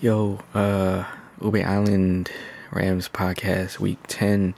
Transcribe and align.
Yo, 0.00 0.38
uh, 0.54 1.04
Ube 1.42 1.56
Island 1.56 2.30
Rams 2.70 3.08
podcast, 3.08 3.80
week 3.80 3.98
10. 4.06 4.54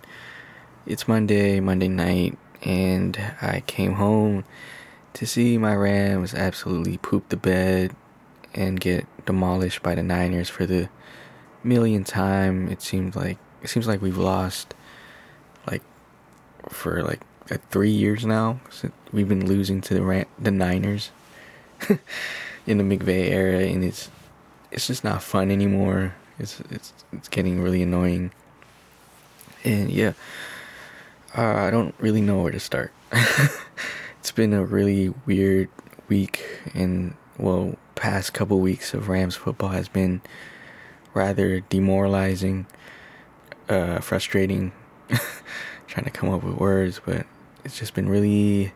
It's 0.85 1.09
Monday, 1.09 1.61
Monday 1.61 1.89
night, 1.89 2.37
and 2.63 3.19
I 3.41 3.61
came 3.67 3.95
home 3.95 4.45
to 5.15 5.27
see 5.27 5.57
my 5.57 5.75
Rams 5.75 6.35
absolutely 6.35 6.99
poop 6.99 7.31
the 7.31 7.39
bed 7.39 7.97
and 8.53 8.79
get 8.79 9.07
demolished 9.25 9.83
by 9.83 9.95
the 9.95 10.03
Niners 10.03 10.51
for 10.51 10.67
the 10.67 10.91
millionth 11.65 12.09
time. 12.09 12.69
It 12.69 12.83
seems 12.83 13.17
like 13.17 13.39
it 13.63 13.71
seems 13.71 13.87
like 13.87 14.03
we've 14.03 14.19
lost 14.19 14.75
like 15.67 15.83
for 16.69 17.03
like 17.03 17.23
three 17.71 17.93
years 17.93 18.27
now. 18.27 18.61
We've 19.11 19.29
been 19.29 19.47
losing 19.47 19.81
to 19.81 19.95
the 19.95 20.03
Ram- 20.03 20.27
the 20.39 20.51
Niners 20.51 21.13
in 22.67 22.77
the 22.77 22.85
McVay 22.85 23.31
era, 23.31 23.61
and 23.61 23.83
it's 23.83 24.11
it's 24.71 24.87
just 24.87 25.05
not 25.05 25.23
fun 25.23 25.51
anymore. 25.51 26.15
It's 26.39 26.61
it's 26.71 26.93
it's 27.13 27.29
getting 27.29 27.61
really 27.61 27.83
annoying. 27.83 28.33
And 29.65 29.91
yeah, 29.91 30.13
uh, 31.37 31.55
I 31.55 31.71
don't 31.71 31.95
really 31.99 32.21
know 32.21 32.43
where 32.43 32.53
to 32.53 32.61
start. 32.61 32.93
it's 34.19 34.31
been 34.33 34.53
a 34.53 34.65
really 34.65 35.13
weird 35.27 35.69
week, 36.09 36.45
and 36.75 37.15
well, 37.39 37.77
past 37.95 38.33
couple 38.33 38.59
weeks 38.61 38.95
of 38.95 39.09
Rams 39.09 39.37
football 39.37 39.71
has 39.71 39.89
been 39.89 40.23
rather 41.13 41.61
demoralizing, 41.61 42.67
uh, 43.69 44.01
frustrating. 44.01 44.73
Trying 45.87 46.05
to 46.05 46.11
come 46.11 46.31
up 46.31 46.45
with 46.45 46.55
words, 46.55 47.01
but 47.05 47.27
it's 47.65 47.79
just 47.79 47.95
been 47.95 48.09
really 48.09 48.73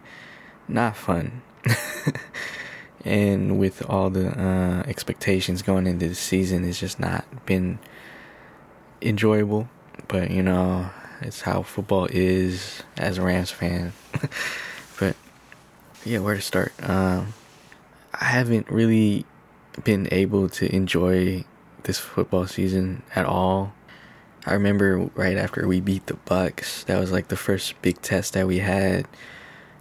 not 0.66 0.96
fun. 0.96 1.42
and 3.04 3.58
with 3.58 3.88
all 3.88 4.10
the 4.10 4.28
uh, 4.28 4.82
expectations 4.88 5.62
going 5.62 5.86
into 5.86 6.08
the 6.08 6.14
season, 6.14 6.64
it's 6.64 6.80
just 6.80 6.98
not 6.98 7.24
been 7.46 7.78
enjoyable. 9.02 9.68
But 10.08 10.30
you 10.30 10.42
know, 10.42 10.90
it's 11.20 11.42
how 11.42 11.62
football 11.62 12.06
is 12.10 12.82
as 12.96 13.18
a 13.18 13.22
Rams 13.22 13.50
fan. 13.50 13.92
but 14.98 15.16
yeah, 16.04 16.18
where 16.18 16.34
to 16.34 16.40
start? 16.40 16.72
Um, 16.82 17.34
I 18.12 18.26
haven't 18.26 18.70
really 18.70 19.26
been 19.82 20.08
able 20.10 20.48
to 20.48 20.74
enjoy 20.74 21.44
this 21.82 21.98
football 21.98 22.46
season 22.46 23.02
at 23.14 23.26
all. 23.26 23.74
I 24.46 24.52
remember 24.52 25.10
right 25.14 25.36
after 25.36 25.66
we 25.66 25.80
beat 25.80 26.06
the 26.06 26.14
Bucks, 26.14 26.84
that 26.84 26.98
was 26.98 27.10
like 27.10 27.28
the 27.28 27.36
first 27.36 27.80
big 27.82 28.00
test 28.02 28.34
that 28.34 28.46
we 28.46 28.58
had 28.58 29.06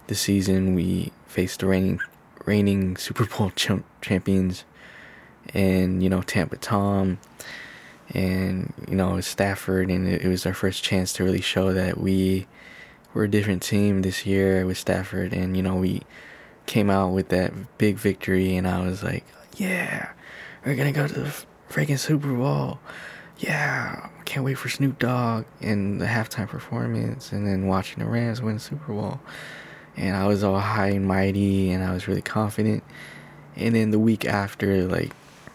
the 0.06 0.14
season. 0.14 0.74
We 0.74 1.12
faced 1.26 1.60
the 1.60 1.66
reigning 1.66 2.00
reigning 2.44 2.96
Super 2.96 3.26
Bowl 3.26 3.50
ch- 3.50 3.82
champions, 4.00 4.64
and 5.52 6.02
you 6.02 6.08
know 6.08 6.22
Tampa 6.22 6.56
Tom, 6.56 7.18
and 8.10 8.72
you 8.88 8.96
know 8.96 9.20
Stafford, 9.20 9.90
and 9.90 10.06
it, 10.06 10.22
it 10.22 10.28
was 10.28 10.46
our 10.46 10.54
first 10.54 10.82
chance 10.82 11.12
to 11.14 11.24
really 11.24 11.40
show 11.40 11.72
that 11.72 11.98
we 11.98 12.46
were 13.12 13.24
a 13.24 13.30
different 13.30 13.62
team 13.62 14.02
this 14.02 14.26
year 14.26 14.66
with 14.66 14.78
Stafford, 14.78 15.32
and 15.32 15.56
you 15.56 15.62
know 15.62 15.76
we 15.76 16.02
came 16.66 16.90
out 16.90 17.12
with 17.12 17.28
that 17.28 17.52
big 17.78 17.96
victory, 17.96 18.56
and 18.56 18.66
I 18.66 18.84
was 18.86 19.02
like, 19.02 19.24
yeah, 19.56 20.10
we're 20.64 20.76
gonna 20.76 20.92
go 20.92 21.06
to 21.06 21.20
the 21.20 21.44
freaking 21.68 21.98
Super 21.98 22.32
Bowl. 22.32 22.78
Yeah, 23.38 24.08
can't 24.24 24.44
wait 24.44 24.54
for 24.54 24.68
Snoop 24.68 24.98
Dogg 24.98 25.44
and 25.60 26.00
the 26.00 26.06
halftime 26.06 26.48
performance, 26.48 27.32
and 27.32 27.46
then 27.46 27.66
watching 27.66 28.02
the 28.02 28.08
Rams 28.08 28.40
win 28.40 28.54
the 28.54 28.60
Super 28.60 28.92
Bowl 28.92 29.20
and 29.96 30.16
I 30.16 30.26
was 30.26 30.42
all 30.42 30.58
high 30.58 30.88
and 30.88 31.06
mighty 31.06 31.70
and 31.70 31.84
I 31.84 31.92
was 31.92 32.08
really 32.08 32.22
confident. 32.22 32.82
And 33.56 33.74
then 33.74 33.90
the 33.90 33.98
week 33.98 34.24
after, 34.24 34.84
like 34.84 35.12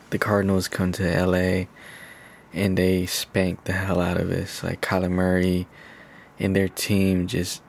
the 0.10 0.18
Cardinals 0.18 0.68
come 0.68 0.92
to 0.94 1.26
LA 1.26 1.66
and 2.54 2.78
they 2.78 3.06
spanked 3.06 3.66
the 3.66 3.74
hell 3.74 4.00
out 4.00 4.18
of 4.18 4.32
us. 4.32 4.64
Like 4.64 4.82
Kyler 4.82 5.12
Murray 5.12 5.68
and 6.40 6.56
their 6.56 6.70
team 6.70 7.28
just 7.28 7.62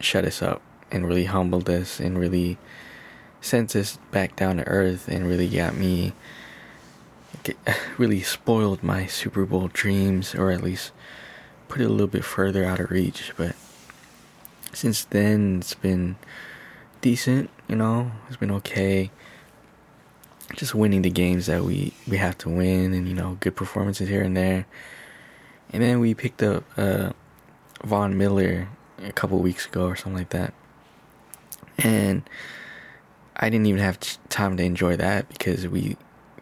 shut 0.00 0.24
us 0.24 0.42
up 0.42 0.62
and 0.90 1.06
really 1.06 1.24
humbled 1.24 1.70
us 1.70 2.00
and 2.00 2.18
really 2.18 2.58
sent 3.40 3.74
us 3.74 3.98
back 4.10 4.36
down 4.36 4.58
to 4.58 4.66
earth 4.66 5.08
and 5.08 5.26
really 5.26 5.48
got 5.48 5.74
me 5.76 6.12
really 7.98 8.20
spoiled 8.20 8.82
my 8.82 9.06
Super 9.06 9.46
Bowl 9.46 9.70
dreams 9.72 10.34
or 10.34 10.50
at 10.50 10.62
least 10.62 10.92
put 11.68 11.80
it 11.80 11.84
a 11.84 11.88
little 11.88 12.06
bit 12.06 12.24
further 12.24 12.64
out 12.64 12.80
of 12.80 12.90
reach, 12.90 13.32
but 13.36 13.54
since 14.72 15.04
then 15.04 15.58
it's 15.58 15.74
been 15.74 16.16
decent 17.00 17.50
you 17.70 17.76
know? 17.76 18.10
It's 18.26 18.36
been 18.36 18.50
okay. 18.50 19.12
Just 20.56 20.74
winning 20.74 21.02
the 21.02 21.10
games 21.10 21.46
that 21.46 21.62
we 21.62 21.94
we 22.08 22.16
have 22.16 22.36
to 22.38 22.48
win 22.48 22.92
and 22.92 23.08
you 23.08 23.14
know 23.14 23.36
good 23.38 23.54
performances 23.54 24.08
here 24.08 24.22
and 24.22 24.36
there. 24.36 24.66
And 25.72 25.80
then 25.80 26.00
we 26.00 26.12
picked 26.14 26.42
up 26.42 26.64
uh 26.76 27.12
von 27.84 28.18
miller 28.18 28.68
a 29.02 29.12
couple 29.12 29.38
weeks 29.38 29.66
ago 29.66 29.86
or 29.86 29.94
something 29.94 30.18
like 30.18 30.30
that. 30.30 30.52
And 31.78 32.28
i 33.36 33.48
didn't 33.48 33.66
even 33.66 33.80
have 33.80 33.98
time 34.28 34.56
to 34.56 34.62
enjoy 34.62 34.96
that 34.96 35.28
because 35.28 35.66
we 35.68 35.96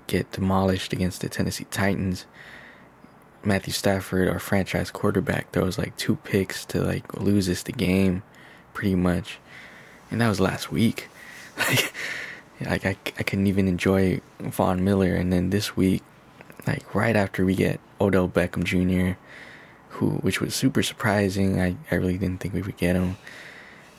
get 0.06 0.32
demolished 0.32 0.92
against 0.92 1.20
the 1.20 1.28
tennessee 1.28 1.66
titans 1.70 2.26
Matthew 3.44 3.72
Stafford, 3.72 4.28
our 4.28 4.38
franchise 4.38 4.90
quarterback, 4.90 5.50
throws 5.52 5.78
like 5.78 5.96
two 5.96 6.16
picks 6.16 6.64
to 6.66 6.82
like 6.82 7.14
lose 7.14 7.48
us 7.48 7.62
the 7.62 7.72
game, 7.72 8.22
pretty 8.74 8.94
much, 8.94 9.38
and 10.10 10.20
that 10.20 10.28
was 10.28 10.40
last 10.40 10.70
week. 10.70 11.08
Like, 12.60 12.84
I, 12.84 12.96
I 13.16 13.22
couldn't 13.22 13.46
even 13.46 13.68
enjoy 13.68 14.20
Von 14.40 14.82
Miller, 14.82 15.14
and 15.14 15.32
then 15.32 15.50
this 15.50 15.76
week, 15.76 16.02
like 16.66 16.92
right 16.92 17.14
after 17.14 17.44
we 17.44 17.54
get 17.54 17.78
Odell 18.00 18.28
Beckham 18.28 18.64
Jr., 18.64 19.16
who 19.90 20.10
which 20.22 20.40
was 20.40 20.54
super 20.54 20.82
surprising. 20.82 21.60
I 21.60 21.76
I 21.90 21.94
really 21.94 22.18
didn't 22.18 22.40
think 22.40 22.54
we 22.54 22.62
would 22.62 22.76
get 22.76 22.96
him. 22.96 23.16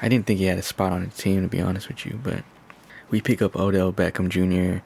I 0.02 0.10
didn't 0.10 0.26
think 0.26 0.40
he 0.40 0.46
had 0.46 0.58
a 0.58 0.62
spot 0.64 0.92
on 0.92 1.04
the 1.04 1.10
team 1.10 1.44
to 1.44 1.48
be 1.48 1.62
honest 1.62 1.88
with 1.88 2.06
you, 2.06 2.20
but 2.22 2.44
we 3.10 3.22
pick 3.22 3.42
up 3.42 3.56
Odell 3.56 3.94
Beckham 3.94 4.28
Jr. 4.30 4.84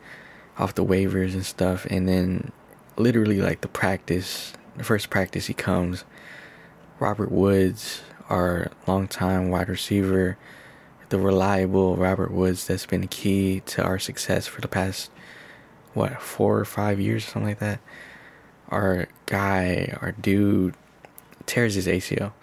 off 0.62 0.76
the 0.76 0.86
waivers 0.86 1.34
and 1.34 1.46
stuff, 1.46 1.86
and 1.90 2.08
then 2.08 2.52
literally 2.98 3.42
like 3.42 3.62
the 3.62 3.68
practice, 3.68 4.54
the 4.78 4.84
first 4.84 5.10
practice 5.10 5.48
he 5.48 5.54
comes, 5.54 6.04
Robert 7.00 7.32
Woods, 7.32 8.02
our 8.30 8.72
longtime 8.88 9.50
wide 9.50 9.70
receiver, 9.70 10.38
the 11.10 11.20
reliable 11.20 11.96
Robert 11.96 12.32
Woods 12.32 12.68
that's 12.68 12.86
been 12.86 13.08
key 13.08 13.62
to 13.68 13.84
our 13.84 14.00
success 14.00 14.48
for 14.48 14.62
the 14.62 14.68
past 14.68 15.12
what 15.94 16.22
four 16.22 16.60
or 16.60 16.66
five 16.66 17.00
years, 17.00 17.26
something 17.26 17.50
like 17.50 17.60
that. 17.60 17.80
Our 18.70 19.08
guy, 19.28 19.96
our 20.02 20.12
dude, 20.12 20.76
tears 21.46 21.76
his 21.76 21.86
ACL, 21.86 22.34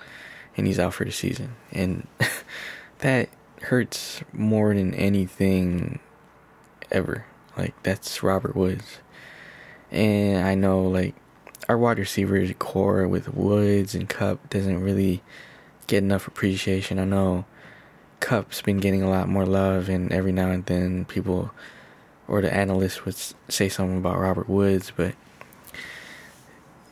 and 0.56 0.66
he's 0.66 0.78
out 0.78 0.94
for 0.94 1.05
the 1.05 1.10
season, 1.10 1.56
and 1.72 2.06
that 2.99 3.28
hurts 3.62 4.22
more 4.33 4.75
than 4.75 4.94
anything 4.94 5.99
ever. 6.91 7.27
Like 7.56 7.81
that's 7.83 8.22
Robert 8.22 8.55
Woods 8.55 8.99
and 9.91 10.47
I 10.47 10.55
know 10.55 10.83
like 10.83 11.15
our 11.69 11.78
wide 11.78 11.99
receivers 11.99 12.53
core 12.59 13.06
with 13.06 13.34
Woods 13.34 13.95
and 13.95 14.09
Kupp 14.09 14.51
doesn't 14.51 14.83
really 14.83 15.23
get 15.87 16.03
enough 16.03 16.27
appreciation. 16.27 16.99
I 16.99 17.05
know 17.05 17.45
Kupp's 18.21 18.62
been 18.62 18.78
getting 18.78 19.03
a 19.03 19.11
lot 19.11 19.28
more 19.28 19.47
love, 19.47 19.89
and 19.89 20.12
every 20.12 20.33
now 20.33 20.51
and 20.51 20.65
then 20.67 21.05
people 21.05 21.51
or 22.28 22.41
the 22.41 22.53
analysts 22.53 23.05
would 23.05 23.17
say 23.49 23.69
something 23.69 23.99
about 23.99 24.19
Robert 24.19 24.49
Woods, 24.49 24.93
but 24.97 25.15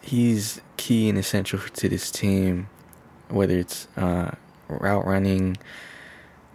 he's 0.03 0.61
key 0.77 1.09
and 1.09 1.17
essential 1.17 1.61
to 1.61 1.89
this 1.89 2.11
team, 2.11 2.69
whether 3.29 3.57
it's 3.57 3.87
uh, 3.97 4.33
route 4.69 5.07
running, 5.07 5.57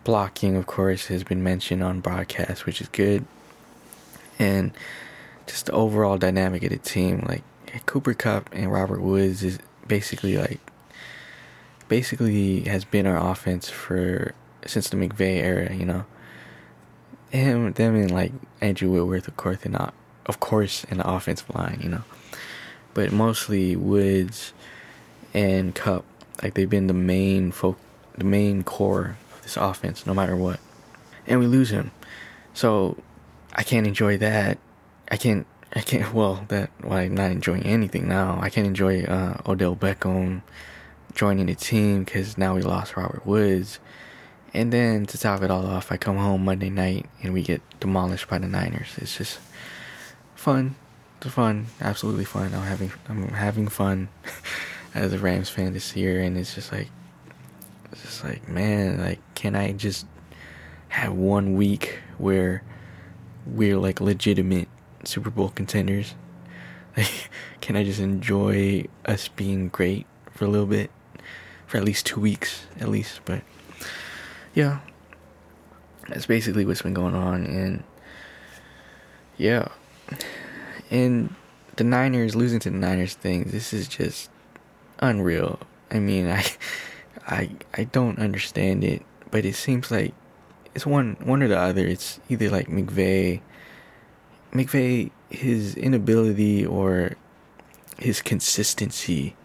blocking, 0.04 0.58
of 0.58 0.66
course, 0.66 1.08
has 1.08 1.24
been 1.24 1.44
mentioned 1.44 1.82
on 1.82 2.02
broadcast, 2.02 2.66
which 2.66 2.82
is 2.82 2.90
good, 2.90 3.26
and 4.38 4.72
just 5.48 5.68
the 5.68 5.72
overall 5.74 6.18
dynamic 6.18 6.64
of 6.64 6.70
the 6.70 6.78
team. 6.78 7.24
Like 7.28 7.44
Cooper 7.86 8.14
Kupp 8.14 8.50
and 8.54 8.72
Robert 8.72 9.02
Woods 9.02 9.44
is 9.44 9.60
basically 9.88 10.38
like 10.38 10.60
basically 11.88 12.62
has 12.62 12.86
been 12.86 13.06
our 13.06 13.32
offense 13.32 13.70
for 13.70 14.34
since 14.66 14.90
the 14.90 14.98
McVay 14.98 15.38
era. 15.38 15.74
You 15.74 15.86
know, 15.86 16.06
him, 17.32 17.72
them, 17.74 17.96
and 17.96 18.12
like 18.12 18.32
Andrew 18.62 18.90
Whitworth, 18.90 19.28
of 19.28 19.38
course, 19.38 19.60
and 19.64 19.74
not 19.74 19.94
of 20.26 20.40
course 20.40 20.84
in 20.86 20.98
the 20.98 21.10
offensive 21.10 21.54
line. 21.54 21.80
You 21.82 21.90
know, 21.90 22.04
but 22.94 23.12
mostly 23.12 23.76
Woods 23.76 24.54
and 25.34 25.74
Kupp, 25.74 26.06
Like 26.42 26.54
they've 26.54 26.70
been 26.70 26.88
the 26.88 26.94
main 26.94 27.52
folk, 27.52 27.78
the 28.18 28.24
main 28.24 28.64
core 28.64 29.18
of 29.36 29.42
this 29.44 29.58
offense, 29.58 30.06
no 30.06 30.14
matter 30.14 30.36
what. 30.36 30.60
And 31.26 31.40
we 31.40 31.48
lose 31.48 31.70
him, 31.70 31.92
so 32.54 32.98
I 33.54 33.64
can't 33.64 33.88
enjoy 33.88 34.18
that 34.18 34.58
I 35.14 35.18
can't 35.18 35.46
I 35.72 35.82
can't 35.82 36.12
well 36.20 36.44
that 36.48 36.72
why 36.82 37.04
I'm 37.04 37.14
not 37.14 37.30
enjoying 37.30 37.64
anything 37.64 38.08
now. 38.08 38.40
I 38.42 38.50
can't 38.50 38.66
enjoy 38.66 39.04
uh, 39.04 39.38
Odell 39.46 39.76
Beckham 39.76 40.42
joining 41.14 41.46
the 41.46 41.54
team 41.54 42.04
because 42.04 42.36
now 42.36 42.56
we 42.56 42.64
lost 42.64 42.98
Robert 42.98 43.24
Woods. 43.24 43.80
And 44.56 44.74
then 44.74 45.06
to 45.06 45.18
top 45.20 45.44
it 45.44 45.52
all 45.52 45.68
off, 45.68 45.92
I 45.92 45.98
come 45.98 46.18
home 46.18 46.44
Monday 46.46 46.72
night 46.72 47.06
and 47.22 47.32
we 47.32 47.44
get 47.44 47.62
demolished 47.80 48.28
by 48.28 48.40
the 48.40 48.48
Niners. 48.48 48.90
It's 48.98 49.16
just 49.16 49.40
fun. 50.34 50.76
it's 51.22 51.32
fun, 51.32 51.68
absolutely 51.80 52.26
fun. 52.26 52.52
I'm 52.56 52.64
having 52.64 52.92
I'm 53.08 53.28
having 53.30 53.68
fun 53.68 54.10
as 54.96 55.14
a 55.14 55.20
Rams 55.20 55.50
fan 55.50 55.74
this 55.74 55.96
year, 55.96 56.22
and 56.22 56.36
it's 56.36 56.56
just 56.56 56.72
like 56.72 56.90
it's 57.92 58.02
just 58.02 58.24
like 58.24 58.50
man, 58.50 59.00
like 59.00 59.20
can 59.36 59.56
I 59.56 59.74
just 59.74 60.08
have 60.88 61.14
one 61.14 61.54
week 61.54 62.00
where 62.18 62.64
we're 63.46 63.78
like 63.78 64.02
legitimate 64.02 64.70
Super 65.04 65.30
Bowl 65.30 65.50
contenders? 65.50 66.16
Like, 66.96 67.30
can 67.62 67.76
I 67.76 67.84
just 67.84 68.00
enjoy 68.00 68.86
us 69.06 69.28
being 69.28 69.70
great 69.70 70.06
for 70.32 70.46
a 70.46 70.48
little 70.48 70.68
bit, 70.68 70.92
for 71.66 71.78
at 71.78 71.84
least 71.84 72.06
two 72.06 72.20
weeks 72.20 72.68
at 72.80 72.90
least? 72.90 73.22
But 73.26 73.42
yeah, 74.54 74.80
that's 76.08 76.26
basically 76.26 76.66
what's 76.66 76.82
been 76.82 76.94
going 76.94 77.16
on, 77.16 77.46
and 77.46 77.84
yeah, 79.38 79.68
and 80.92 81.34
the 81.76 81.84
Niners 81.84 82.36
losing 82.36 82.60
to 82.60 82.70
the 82.70 82.78
Niners 82.78 83.16
thing. 83.16 83.46
This 83.46 83.74
is 83.74 83.88
just 83.88 84.30
unreal. 85.00 85.60
I 85.92 86.00
mean, 86.00 86.30
I, 86.30 86.46
I, 87.28 87.50
I 87.74 87.84
don't 87.86 88.20
understand 88.20 88.84
it, 88.84 89.04
but 89.32 89.46
it 89.46 89.56
seems 89.56 89.92
like 89.92 90.14
it's 90.76 90.86
one 90.86 91.18
one 91.22 91.44
or 91.44 91.48
the 91.48 91.58
other. 91.58 91.86
It's 91.86 92.20
either 92.30 92.50
like 92.50 92.68
McVay, 92.68 93.42
McVay, 94.54 95.12
his 95.30 95.76
inability 95.76 96.66
or 96.66 97.16
his 97.98 98.22
consistency 98.22 99.36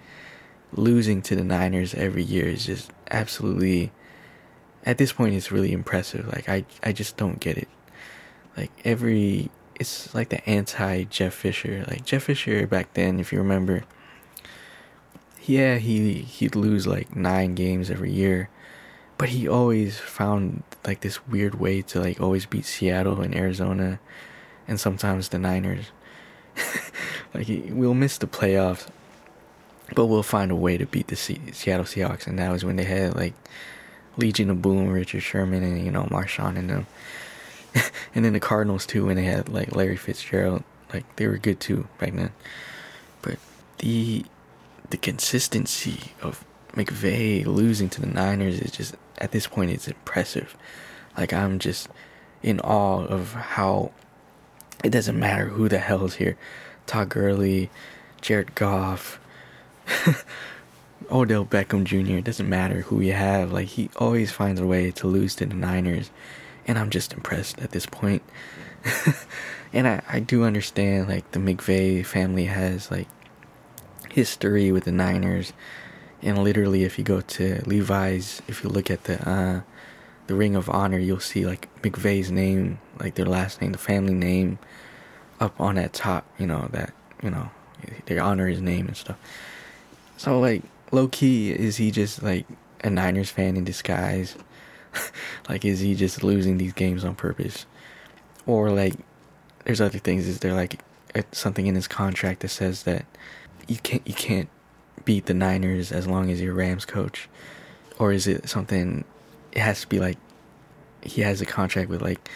losing 0.73 1.23
to 1.23 1.35
the 1.35 1.45
Niners 1.45 1.95
every 1.95 2.23
year 2.23 2.47
is 2.47 2.67
just 2.67 2.91
absolutely 3.11 3.91
at 4.85 4.99
this 4.99 5.13
point 5.13 5.35
it's 5.35 5.51
really 5.51 5.73
impressive. 5.73 6.27
Like 6.29 6.49
I 6.49 6.65
I 6.83 6.93
just 6.93 7.17
don't 7.17 7.41
get 7.41 7.59
it. 7.59 7.69
Like 8.57 8.71
every 8.85 9.51
it's 9.79 10.15
like 10.15 10.29
the 10.31 10.49
anti 10.49 11.05
Jeff 11.05 11.35
Fisher. 11.35 11.85
Like 11.89 12.05
Jeff 12.05 12.25
Fisher 12.25 12.67
back 12.67 12.95
then, 12.95 13.21
if 13.21 13.33
you 13.33 13.39
remember, 13.39 13.85
yeah, 15.47 15.77
he 15.77 16.15
he'd 16.23 16.57
lose 16.57 16.87
like 16.87 17.15
nine 17.15 17.55
games 17.55 17.91
every 17.91 18.13
year, 18.13 18.51
but 19.17 19.31
he 19.31 19.49
always 19.49 19.99
found 19.99 20.63
like 20.85 21.01
this 21.01 21.27
weird 21.27 21.57
way 21.57 21.83
to 21.83 22.01
like 22.01 22.21
always 22.21 22.47
beat 22.47 22.65
Seattle 22.65 23.21
and 23.21 23.35
Arizona, 23.35 24.01
and 24.69 24.79
sometimes 24.79 25.31
the 25.31 25.39
Niners. 25.39 25.87
like 27.35 27.49
we'll 27.71 27.95
miss 27.95 28.19
the 28.19 28.27
playoffs, 28.27 28.87
but 29.95 30.07
we'll 30.07 30.23
find 30.23 30.51
a 30.51 30.57
way 30.57 30.77
to 30.77 30.87
beat 30.87 31.09
the 31.09 31.17
Seattle 31.17 31.87
Seahawks, 31.87 32.27
and 32.27 32.39
that 32.39 32.53
was 32.53 32.65
when 32.65 32.77
they 32.77 32.85
had 32.85 33.17
like 33.17 33.35
Legion 34.17 34.51
of 34.51 34.63
Boom, 34.63 34.89
Richard 34.89 35.23
Sherman, 35.23 35.63
and 35.63 35.85
you 35.85 35.91
know 35.91 36.05
Marshawn 36.05 36.57
and 36.57 36.69
them. 36.69 36.87
and 38.15 38.25
then 38.25 38.33
the 38.35 38.41
Cardinals 38.41 38.87
too 38.87 39.07
when 39.07 39.17
they 39.17 39.25
had 39.25 39.49
like 39.49 39.75
Larry 39.75 39.97
Fitzgerald, 39.97 40.63
like 40.93 41.17
they 41.17 41.27
were 41.27 41.39
good 41.39 41.61
too 41.61 41.89
back 41.99 42.15
then. 42.15 42.33
But 43.23 43.39
the 43.79 44.25
the 44.91 44.97
consistency 44.97 46.13
of 46.23 46.45
McVay 46.75 47.45
losing 47.47 47.89
to 47.91 48.01
the 48.01 48.07
Niners 48.07 48.61
is 48.61 48.71
just 48.71 48.97
at 49.19 49.33
this 49.33 49.47
point 49.47 49.71
it's 49.71 49.89
impressive. 49.89 50.57
Like 51.17 51.33
I'm 51.33 51.59
just 51.59 51.89
in 52.43 52.61
awe 52.61 53.05
of 53.05 53.33
how 53.33 53.93
it 54.85 54.91
doesn't 54.91 55.19
matter 55.19 55.47
who 55.47 55.69
the 55.69 55.79
hell 55.79 56.05
is 56.05 56.15
here. 56.15 56.37
Todd 56.87 57.11
Gurley, 57.11 57.71
Jared 58.21 58.55
Goff, 58.55 59.21
Odell 61.11 61.45
Beckham 61.45 61.85
Jr. 61.85 62.19
It 62.19 62.25
doesn't 62.25 62.49
matter 62.49 62.83
who 62.83 63.01
you 63.01 63.13
have. 63.13 63.53
Like 63.53 63.69
he 63.69 63.91
always 63.97 64.31
finds 64.31 64.61
a 64.61 64.67
way 64.67 64.91
to 64.93 65.07
lose 65.07 65.35
to 65.37 65.47
the 65.47 65.55
Niners 65.55 66.11
and 66.69 66.79
I'm 66.79 66.91
just 66.91 67.15
impressed 67.15 67.59
at 67.59 67.71
this 67.71 67.87
point. 67.87 68.23
and 69.73 69.89
I, 69.89 70.03
I 70.07 70.21
do 70.21 70.45
understand 70.45 71.09
like 71.09 71.29
the 71.33 71.41
McVay 71.41 72.05
family 72.05 72.45
has 72.45 72.91
like 72.91 73.09
history 74.11 74.71
with 74.71 74.85
the 74.85 74.93
Niners, 74.93 75.55
and 76.23 76.45
literally 76.45 76.85
if 76.85 76.99
you 76.99 77.05
go 77.05 77.23
to 77.23 77.63
Levi's, 77.67 78.43
if 78.47 78.63
you 78.63 78.69
look 78.69 78.91
at 78.91 79.05
the 79.05 79.29
uh, 79.29 79.61
the 80.29 80.35
Ring 80.35 80.55
of 80.55 80.71
Honor, 80.71 80.99
you'll 80.99 81.21
see 81.21 81.45
like 81.45 81.69
McVay's 81.83 82.31
name, 82.31 82.79
like 83.01 83.17
their 83.17 83.27
last 83.27 83.61
name, 83.61 83.73
the 83.73 83.79
family 83.79 84.15
name, 84.15 84.59
up 85.41 85.61
on 85.61 85.75
that 85.75 85.93
top. 85.93 86.25
You 86.39 86.47
know 86.47 86.69
that 86.71 86.95
you 87.23 87.31
know 87.31 87.51
they 88.07 88.19
honor 88.19 88.47
his 88.47 88.61
name 88.61 88.87
and 88.87 88.97
stuff. 88.97 89.19
So 90.17 90.39
like 90.39 90.63
low 90.93 91.09
key, 91.09 91.51
is 91.51 91.77
he 91.77 91.91
just 91.91 92.23
like 92.23 92.47
a 92.83 92.91
Niners 92.91 93.31
fan 93.31 93.57
in 93.57 93.65
disguise? 93.65 94.37
like, 95.49 95.65
is 95.65 95.81
he 95.81 95.95
just 95.95 96.23
losing 96.23 96.59
these 96.59 96.73
games 96.73 97.05
on 97.05 97.15
purpose? 97.15 97.67
Or, 98.47 98.71
like, 98.71 98.95
there's 99.65 99.81
other 99.81 99.99
things. 99.99 100.27
Is 100.27 100.41
there, 100.41 100.55
like, 100.55 100.83
something 101.33 101.67
in 101.67 101.75
his 101.75 101.89
contract 101.89 102.41
that 102.41 102.49
says 102.49 102.85
that 102.85 103.05
you 103.67 103.77
can't, 103.77 104.07
you 104.07 104.15
can't 104.15 104.49
beat 105.05 105.27
the 105.27 105.35
Niners 105.35 105.93
as 105.93 106.07
long 106.07 106.31
as 106.31 106.41
you're 106.41 106.55
Rams 106.55 106.85
coach? 106.85 107.29
Or 107.99 108.13
is 108.13 108.27
it 108.27 108.49
something, 108.49 109.05
it 109.53 109.61
has 109.61 109.81
to 109.83 109.89
be, 109.89 109.99
like, 109.99 110.19
he 111.03 111.23
has 111.23 111.41
a 111.41 111.47
contract 111.47 111.89
with, 111.89 112.03
like, 112.03 112.29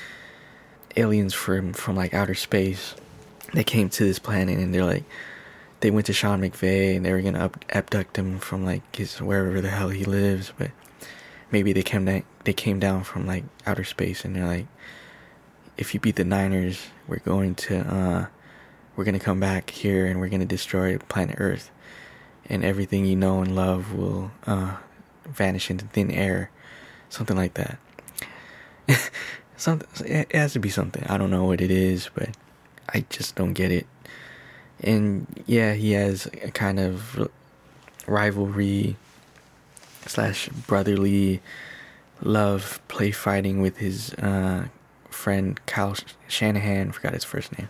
aliens 0.96 1.34
from, 1.34 1.72
from, 1.72 1.96
like, 1.96 2.14
outer 2.14 2.34
space. 2.34 2.94
That 3.54 3.66
came 3.66 3.90
to 3.90 4.04
this 4.04 4.18
planet 4.18 4.58
and 4.58 4.72
they're, 4.72 4.84
like, 4.84 5.04
they 5.82 5.90
went 5.90 6.06
to 6.06 6.12
Sean 6.12 6.40
McVay 6.40 6.96
and 6.96 7.04
they 7.04 7.12
were 7.12 7.20
gonna 7.20 7.50
abduct 7.70 8.16
him 8.16 8.38
from 8.38 8.64
like 8.64 8.94
his 8.94 9.20
wherever 9.20 9.60
the 9.60 9.68
hell 9.68 9.88
he 9.88 10.04
lives, 10.04 10.52
but 10.56 10.70
maybe 11.50 11.72
they 11.72 11.82
came 11.82 12.04
down, 12.04 12.22
they 12.44 12.52
came 12.52 12.78
down 12.78 13.02
from 13.02 13.26
like 13.26 13.44
outer 13.66 13.82
space 13.82 14.24
and 14.24 14.36
they're 14.36 14.46
like, 14.46 14.66
if 15.76 15.92
you 15.92 15.98
beat 15.98 16.14
the 16.14 16.24
Niners, 16.24 16.86
we're 17.08 17.18
going 17.18 17.56
to 17.56 17.80
uh, 17.80 18.26
we're 18.94 19.04
gonna 19.04 19.18
come 19.18 19.40
back 19.40 19.70
here 19.70 20.06
and 20.06 20.20
we're 20.20 20.28
gonna 20.28 20.46
destroy 20.46 20.96
planet 20.98 21.34
Earth, 21.38 21.72
and 22.46 22.64
everything 22.64 23.04
you 23.04 23.16
know 23.16 23.42
and 23.42 23.56
love 23.56 23.92
will 23.92 24.30
uh, 24.46 24.76
vanish 25.28 25.68
into 25.68 25.84
thin 25.86 26.12
air, 26.12 26.50
something 27.12 27.36
like 27.36 27.54
that. 27.54 27.78
something 29.56 30.06
it 30.06 30.34
has 30.34 30.54
to 30.54 30.58
be 30.58 30.70
something. 30.70 31.04
I 31.04 31.18
don't 31.18 31.30
know 31.30 31.44
what 31.44 31.60
it 31.60 31.70
is, 31.70 32.10
but 32.14 32.30
I 32.88 33.04
just 33.10 33.36
don't 33.36 33.52
get 33.52 33.70
it. 33.70 33.86
And 34.80 35.26
yeah, 35.46 35.74
he 35.74 35.92
has 35.92 36.26
a 36.26 36.50
kind 36.50 36.80
of 36.80 37.28
rivalry 38.06 38.96
slash 40.06 40.48
brotherly 40.48 41.40
love 42.20 42.80
play 42.88 43.10
fighting 43.10 43.60
with 43.60 43.76
his 43.76 44.14
uh, 44.14 44.66
friend 45.08 45.60
Kyle 45.66 45.96
Shanahan. 46.28 46.92
Forgot 46.92 47.14
his 47.14 47.24
first 47.24 47.56
name. 47.58 47.68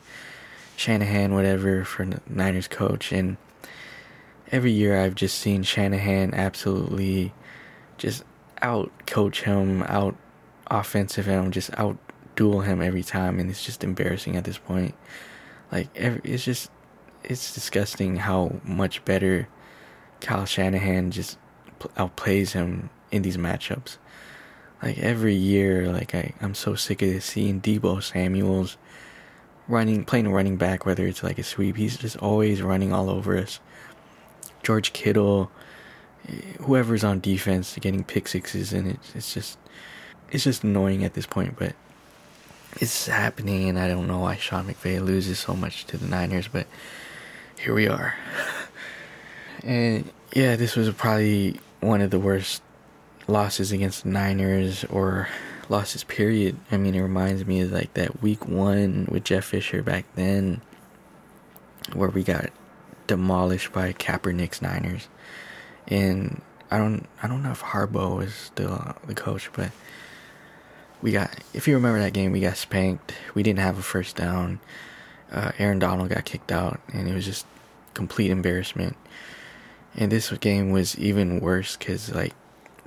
Shanahan, 0.76 1.34
whatever, 1.34 1.84
for 1.84 2.08
Niners 2.28 2.68
coach. 2.68 3.12
And 3.12 3.36
every 4.50 4.72
year 4.72 5.00
I've 5.00 5.14
just 5.14 5.38
seen 5.38 5.62
Shanahan 5.62 6.32
absolutely 6.34 7.32
just 7.98 8.24
out 8.62 8.90
coach 9.06 9.42
him, 9.42 9.82
out 9.82 10.16
offensive 10.70 11.26
him, 11.26 11.50
just 11.50 11.70
out 11.78 11.98
duel 12.36 12.62
him 12.62 12.80
every 12.80 13.02
time. 13.02 13.38
And 13.38 13.50
it's 13.50 13.64
just 13.64 13.84
embarrassing 13.84 14.36
at 14.36 14.44
this 14.44 14.58
point. 14.58 14.94
Like, 15.70 15.88
every, 15.94 16.20
it's 16.24 16.44
just, 16.44 16.70
it's 17.24 17.52
disgusting 17.54 18.16
how 18.16 18.60
much 18.64 19.04
better 19.04 19.48
Kyle 20.20 20.46
Shanahan 20.46 21.10
just 21.10 21.38
outplays 21.96 22.52
him 22.52 22.90
in 23.10 23.22
these 23.22 23.36
matchups. 23.36 23.98
Like 24.82 24.98
every 24.98 25.34
year, 25.34 25.92
like 25.92 26.14
I, 26.14 26.32
I'm 26.40 26.54
so 26.54 26.74
sick 26.74 27.02
of 27.02 27.22
seeing 27.22 27.60
Deebo 27.60 28.02
Samuel's 28.02 28.76
running, 29.68 30.04
playing 30.04 30.30
running 30.30 30.56
back, 30.56 30.84
whether 30.84 31.06
it's 31.06 31.22
like 31.22 31.38
a 31.38 31.44
sweep. 31.44 31.76
He's 31.76 31.96
just 31.96 32.16
always 32.16 32.62
running 32.62 32.92
all 32.92 33.08
over 33.08 33.36
us. 33.36 33.60
George 34.62 34.92
Kittle, 34.92 35.50
whoever's 36.60 37.04
on 37.04 37.20
defense, 37.20 37.76
getting 37.80 38.04
pick 38.04 38.28
sixes, 38.28 38.72
and 38.72 38.88
it's 38.88 39.14
it's 39.14 39.34
just 39.34 39.58
it's 40.30 40.44
just 40.44 40.64
annoying 40.64 41.04
at 41.04 41.14
this 41.14 41.26
point. 41.26 41.56
But 41.58 41.74
it's 42.80 43.06
happening, 43.06 43.68
and 43.68 43.78
I 43.78 43.88
don't 43.88 44.06
know 44.06 44.20
why 44.20 44.36
Sean 44.36 44.66
McVay 44.66 45.04
loses 45.04 45.38
so 45.38 45.54
much 45.54 45.84
to 45.86 45.96
the 45.96 46.06
Niners, 46.06 46.48
but 46.48 46.66
here 47.58 47.74
we 47.74 47.86
are. 47.86 48.14
and 49.62 50.10
yeah, 50.32 50.56
this 50.56 50.76
was 50.76 50.90
probably 50.94 51.60
one 51.80 52.00
of 52.00 52.10
the 52.10 52.18
worst 52.18 52.62
losses 53.28 53.72
against 53.72 54.04
the 54.04 54.10
Niners 54.10 54.84
or 54.84 55.28
losses 55.68 56.04
period. 56.04 56.56
I 56.70 56.76
mean, 56.76 56.94
it 56.94 57.00
reminds 57.00 57.46
me 57.46 57.60
of 57.62 57.72
like 57.72 57.94
that 57.94 58.22
week 58.22 58.46
one 58.46 59.06
with 59.10 59.24
Jeff 59.24 59.44
Fisher 59.44 59.82
back 59.82 60.04
then, 60.14 60.60
where 61.92 62.10
we 62.10 62.22
got 62.22 62.50
demolished 63.06 63.72
by 63.72 63.92
Kaepernick's 63.92 64.62
Niners, 64.62 65.08
and 65.88 66.40
I 66.70 66.78
don't 66.78 67.06
I 67.22 67.28
don't 67.28 67.42
know 67.42 67.50
if 67.50 67.60
Harbaugh 67.60 68.24
is 68.24 68.34
still 68.34 68.96
the 69.06 69.14
coach, 69.14 69.50
but 69.52 69.70
we 71.02 71.12
got 71.12 71.30
if 71.52 71.68
you 71.68 71.74
remember 71.74 72.00
that 72.00 72.12
game, 72.12 72.32
we 72.32 72.40
got 72.40 72.56
spanked. 72.56 73.14
We 73.34 73.42
didn't 73.42 73.58
have 73.58 73.78
a 73.78 73.82
first 73.82 74.16
down. 74.16 74.60
Uh, 75.30 75.52
Aaron 75.58 75.78
Donald 75.78 76.08
got 76.10 76.24
kicked 76.24 76.52
out, 76.52 76.80
and 76.92 77.08
it 77.08 77.14
was 77.14 77.24
just 77.24 77.46
complete 77.94 78.30
embarrassment. 78.30 78.96
And 79.94 80.10
this 80.10 80.30
game 80.30 80.70
was 80.70 80.98
even 80.98 81.40
worse 81.40 81.76
because 81.76 82.14
like 82.14 82.34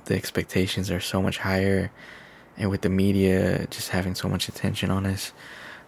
the 0.06 0.16
expectations 0.16 0.90
are 0.90 1.00
so 1.00 1.22
much 1.22 1.38
higher, 1.38 1.92
and 2.56 2.70
with 2.70 2.80
the 2.80 2.88
media 2.88 3.66
just 3.70 3.90
having 3.90 4.14
so 4.14 4.28
much 4.28 4.48
attention 4.48 4.90
on 4.90 5.06
us, 5.06 5.32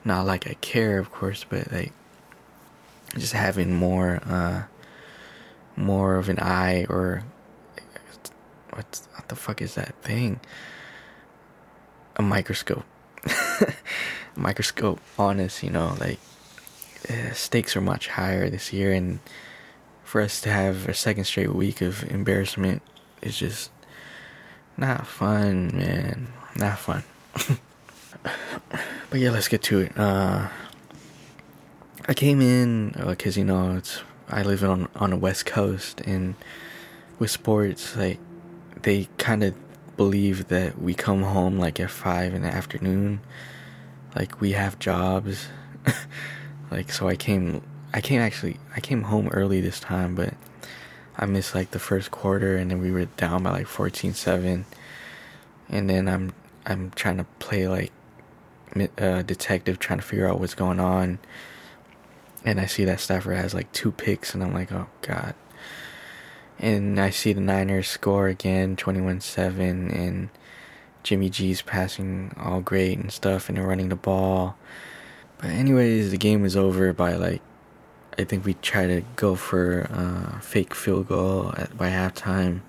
not 0.04 0.26
like 0.26 0.46
I 0.46 0.54
care, 0.54 0.98
of 0.98 1.10
course, 1.10 1.44
but 1.48 1.72
like 1.72 1.92
just 3.16 3.32
having 3.32 3.74
more 3.74 4.20
uh, 4.26 4.62
more 5.78 6.16
of 6.16 6.28
an 6.28 6.38
eye 6.38 6.84
or 6.88 7.22
what 8.70 9.00
what 9.14 9.28
the 9.28 9.36
fuck 9.36 9.62
is 9.62 9.74
that 9.74 9.94
thing? 10.02 10.40
A 12.16 12.22
microscope. 12.22 12.84
microscope 14.36 15.00
on 15.18 15.40
us, 15.40 15.62
you 15.62 15.70
know, 15.70 15.96
like 16.00 16.18
uh, 17.08 17.32
stakes 17.32 17.76
are 17.76 17.80
much 17.80 18.08
higher 18.08 18.50
this 18.50 18.72
year 18.72 18.92
and 18.92 19.20
for 20.04 20.20
us 20.20 20.40
to 20.40 20.50
have 20.50 20.88
a 20.88 20.94
second 20.94 21.24
straight 21.24 21.54
week 21.54 21.80
of 21.80 22.02
embarrassment 22.10 22.82
is 23.20 23.38
just 23.38 23.70
not 24.76 25.06
fun, 25.06 25.76
man. 25.76 26.28
Not 26.56 26.78
fun. 26.78 27.04
but 29.10 29.20
yeah, 29.20 29.30
let's 29.30 29.48
get 29.48 29.62
to 29.64 29.80
it. 29.80 29.92
Uh, 29.98 30.48
I 32.06 32.14
came 32.14 32.40
in 32.40 32.94
because 33.06 33.36
uh, 33.36 33.40
you 33.40 33.44
know 33.44 33.76
it's 33.76 34.00
I 34.30 34.42
live 34.42 34.62
on 34.62 34.88
on 34.96 35.10
the 35.10 35.16
west 35.16 35.46
coast 35.46 36.00
and 36.02 36.34
with 37.18 37.30
sports 37.30 37.96
like 37.96 38.18
they 38.82 39.08
kind 39.18 39.42
of 39.42 39.54
believe 39.96 40.48
that 40.48 40.80
we 40.80 40.94
come 40.94 41.22
home 41.22 41.58
like 41.58 41.80
at 41.80 41.90
five 41.90 42.32
in 42.32 42.42
the 42.42 42.48
afternoon, 42.48 43.20
like 44.14 44.40
we 44.40 44.52
have 44.52 44.78
jobs. 44.78 45.48
like 46.70 46.90
so, 46.90 47.08
I 47.08 47.16
came 47.16 47.62
I 47.92 48.00
came 48.00 48.20
actually 48.20 48.58
I 48.74 48.80
came 48.80 49.02
home 49.02 49.28
early 49.28 49.60
this 49.60 49.80
time, 49.80 50.14
but 50.14 50.34
I 51.16 51.26
missed 51.26 51.54
like 51.54 51.72
the 51.72 51.78
first 51.78 52.10
quarter 52.10 52.56
and 52.56 52.70
then 52.70 52.80
we 52.80 52.92
were 52.92 53.06
down 53.06 53.42
by 53.42 53.50
like 53.50 53.66
14-7 53.66 54.64
and 55.68 55.90
then 55.90 56.08
I'm 56.08 56.32
I'm 56.64 56.90
trying 56.92 57.16
to 57.16 57.24
play 57.40 57.66
like 57.66 57.92
uh, 58.98 59.22
detective 59.22 59.78
trying 59.80 59.98
to 59.98 60.04
figure 60.04 60.28
out 60.28 60.38
what's 60.38 60.54
going 60.54 60.78
on 60.78 61.18
and 62.44 62.60
I 62.60 62.66
see 62.66 62.84
that 62.84 63.00
Stafford 63.00 63.36
has 63.36 63.54
like 63.54 63.70
two 63.72 63.92
picks 63.92 64.34
and 64.34 64.42
I'm 64.42 64.54
like 64.54 64.72
oh 64.72 64.88
god 65.02 65.34
and 66.58 67.00
I 67.00 67.10
see 67.10 67.32
the 67.32 67.40
Niners 67.40 67.88
score 67.88 68.28
again 68.28 68.76
21-7 68.76 69.58
and 69.94 70.28
Jimmy 71.02 71.30
G's 71.30 71.62
passing 71.62 72.34
all 72.38 72.60
great 72.60 72.98
and 72.98 73.12
stuff 73.12 73.48
and 73.48 73.56
they're 73.56 73.66
running 73.66 73.88
the 73.88 73.96
ball 73.96 74.56
but 75.38 75.50
anyways 75.50 76.10
the 76.10 76.16
game 76.16 76.42
was 76.42 76.56
over 76.56 76.92
by 76.92 77.14
like 77.14 77.42
I 78.18 78.24
think 78.24 78.44
we 78.44 78.54
tried 78.54 78.88
to 78.88 79.02
go 79.14 79.36
for 79.36 79.82
a 79.82 80.40
fake 80.42 80.74
field 80.74 81.06
goal 81.06 81.54
at, 81.56 81.78
by 81.78 81.88
halftime, 81.90 82.62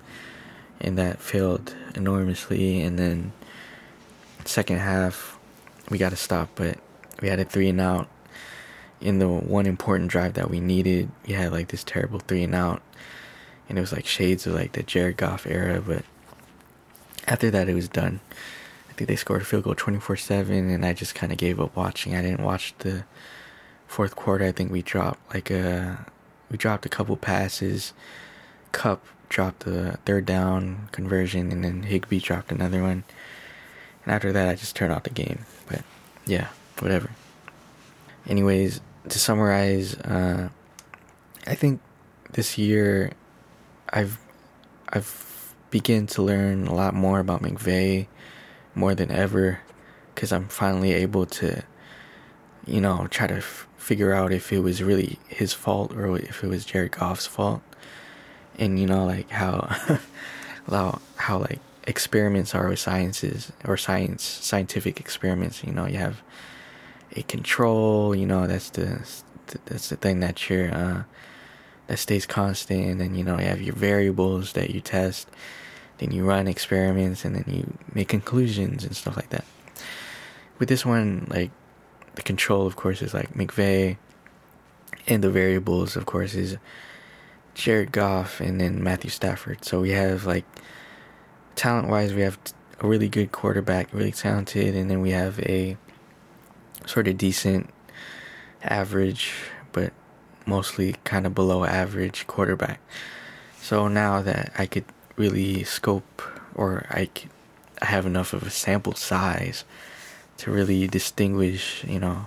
and 0.80 0.96
that 0.96 1.20
failed 1.20 1.74
enormously. 1.96 2.80
And 2.80 2.96
then 2.96 3.32
second 4.44 4.78
half, 4.78 5.36
we 5.90 5.98
got 5.98 6.10
to 6.10 6.16
stop, 6.16 6.50
but 6.54 6.78
we 7.20 7.28
had 7.28 7.40
a 7.40 7.44
three 7.44 7.68
and 7.68 7.80
out. 7.80 8.08
In 9.00 9.18
the 9.18 9.28
one 9.28 9.66
important 9.66 10.10
drive 10.10 10.34
that 10.34 10.50
we 10.50 10.60
needed, 10.60 11.10
we 11.26 11.32
had 11.34 11.52
like 11.52 11.68
this 11.68 11.84
terrible 11.84 12.18
three 12.18 12.42
and 12.42 12.54
out, 12.54 12.82
and 13.68 13.78
it 13.78 13.80
was 13.80 13.92
like 13.92 14.06
shades 14.06 14.46
of 14.46 14.54
like 14.54 14.72
the 14.72 14.82
Jared 14.82 15.16
Goff 15.16 15.46
era. 15.46 15.80
But 15.80 16.04
after 17.26 17.50
that, 17.50 17.68
it 17.68 17.74
was 17.74 17.88
done. 17.88 18.20
I 18.90 18.92
think 18.92 19.08
they 19.08 19.16
scored 19.16 19.42
a 19.42 19.44
field 19.44 19.64
goal 19.64 19.74
24-7, 19.74 20.50
and 20.50 20.84
I 20.84 20.92
just 20.92 21.14
kind 21.14 21.32
of 21.32 21.38
gave 21.38 21.58
up 21.58 21.74
watching. 21.74 22.14
I 22.14 22.20
didn't 22.20 22.42
watch 22.42 22.74
the 22.78 23.04
fourth 23.90 24.14
quarter, 24.14 24.44
I 24.44 24.52
think 24.52 24.70
we 24.70 24.82
dropped 24.82 25.34
like 25.34 25.50
a 25.50 26.06
we 26.50 26.56
dropped 26.56 26.86
a 26.86 26.88
couple 26.88 27.16
passes. 27.16 27.92
Kupp 28.72 29.04
dropped 29.28 29.60
the 29.60 29.98
third 30.04 30.26
down 30.26 30.88
conversion, 30.92 31.50
and 31.50 31.64
then 31.64 31.82
Higbee 31.82 32.20
dropped 32.20 32.52
another 32.52 32.82
one. 32.82 33.04
And 34.04 34.14
after 34.14 34.32
that, 34.32 34.48
I 34.48 34.54
just 34.54 34.76
turned 34.76 34.92
off 34.92 35.02
the 35.02 35.10
game. 35.10 35.40
But 35.66 35.82
yeah, 36.26 36.48
whatever. 36.78 37.10
Anyways, 38.26 38.80
to 39.08 39.18
summarize, 39.18 39.94
uh, 39.96 40.48
I 41.46 41.54
think 41.54 41.80
this 42.32 42.58
year 42.58 43.12
I've 43.92 44.18
I've 44.88 45.54
begun 45.70 46.06
to 46.08 46.22
learn 46.22 46.66
a 46.66 46.74
lot 46.74 46.94
more 46.94 47.20
about 47.20 47.42
McVay 47.42 48.06
more 48.74 48.94
than 48.94 49.10
ever 49.10 49.60
because 50.14 50.32
I'm 50.32 50.48
finally 50.48 50.92
able 50.92 51.26
to, 51.26 51.62
you 52.66 52.80
know, 52.80 53.06
try 53.10 53.26
to 53.26 53.36
f- 53.36 53.68
figure 53.76 54.12
out 54.12 54.32
if 54.32 54.52
it 54.52 54.60
was 54.60 54.82
really 54.82 55.18
his 55.28 55.52
fault 55.52 55.94
or 55.94 56.16
if 56.16 56.42
it 56.42 56.48
was 56.48 56.64
Jared 56.64 56.92
Goff's 56.92 57.26
fault. 57.26 57.62
And 58.58 58.78
you 58.78 58.86
know, 58.86 59.06
like 59.06 59.30
how 59.30 59.98
how 60.68 61.00
how 61.16 61.38
like 61.38 61.60
experiments 61.84 62.54
are 62.54 62.68
with 62.68 62.78
sciences 62.78 63.52
or 63.64 63.76
science 63.76 64.22
scientific 64.22 65.00
experiments. 65.00 65.64
You 65.64 65.72
know, 65.72 65.86
you 65.86 65.98
have 65.98 66.22
a 67.16 67.22
control. 67.22 68.14
You 68.14 68.26
know, 68.26 68.46
that's 68.46 68.70
the 68.70 69.06
that's 69.66 69.88
the 69.88 69.96
thing 69.96 70.20
that 70.20 70.48
you're 70.48 70.72
uh, 70.72 71.02
that 71.86 71.98
stays 71.98 72.26
constant, 72.26 72.86
and 72.86 73.00
then 73.00 73.14
you 73.14 73.24
know 73.24 73.38
you 73.38 73.46
have 73.46 73.60
your 73.60 73.74
variables 73.74 74.52
that 74.52 74.70
you 74.70 74.80
test. 74.80 75.28
Then 75.98 76.12
you 76.12 76.24
run 76.24 76.48
experiments, 76.48 77.24
and 77.24 77.34
then 77.34 77.44
you 77.46 77.76
make 77.94 78.08
conclusions 78.08 78.84
and 78.84 78.96
stuff 78.96 79.16
like 79.16 79.30
that. 79.30 79.44
With 80.58 80.68
this 80.68 80.84
one, 80.86 81.26
like 81.30 81.50
the 82.14 82.22
control, 82.22 82.66
of 82.66 82.76
course, 82.76 83.02
is 83.02 83.14
like 83.14 83.34
McVay, 83.34 83.96
and 85.06 85.22
the 85.22 85.30
variables, 85.30 85.96
of 85.96 86.06
course, 86.06 86.34
is 86.34 86.56
Jared 87.54 87.92
Goff 87.92 88.40
and 88.40 88.60
then 88.60 88.82
Matthew 88.82 89.10
Stafford. 89.10 89.64
So 89.64 89.80
we 89.80 89.90
have 89.90 90.24
like 90.24 90.44
talent 91.56 91.88
wise, 91.88 92.14
we 92.14 92.22
have 92.22 92.38
a 92.80 92.86
really 92.86 93.08
good 93.08 93.32
quarterback, 93.32 93.92
really 93.92 94.12
talented, 94.12 94.74
and 94.74 94.90
then 94.90 95.00
we 95.00 95.10
have 95.10 95.40
a 95.40 95.76
sort 96.90 97.06
of 97.06 97.16
decent, 97.16 97.70
average, 98.62 99.32
but 99.72 99.92
mostly 100.44 100.96
kind 101.04 101.26
of 101.26 101.34
below 101.34 101.64
average 101.64 102.26
quarterback. 102.26 102.80
So 103.60 103.88
now 103.88 104.22
that 104.22 104.52
I 104.58 104.66
could 104.66 104.84
really 105.16 105.62
scope, 105.64 106.22
or 106.54 106.86
I, 106.90 107.06
could, 107.06 107.30
I 107.80 107.86
have 107.86 108.06
enough 108.06 108.32
of 108.32 108.42
a 108.42 108.50
sample 108.50 108.94
size 108.94 109.64
to 110.38 110.50
really 110.50 110.86
distinguish, 110.88 111.84
you 111.84 112.00
know, 112.00 112.26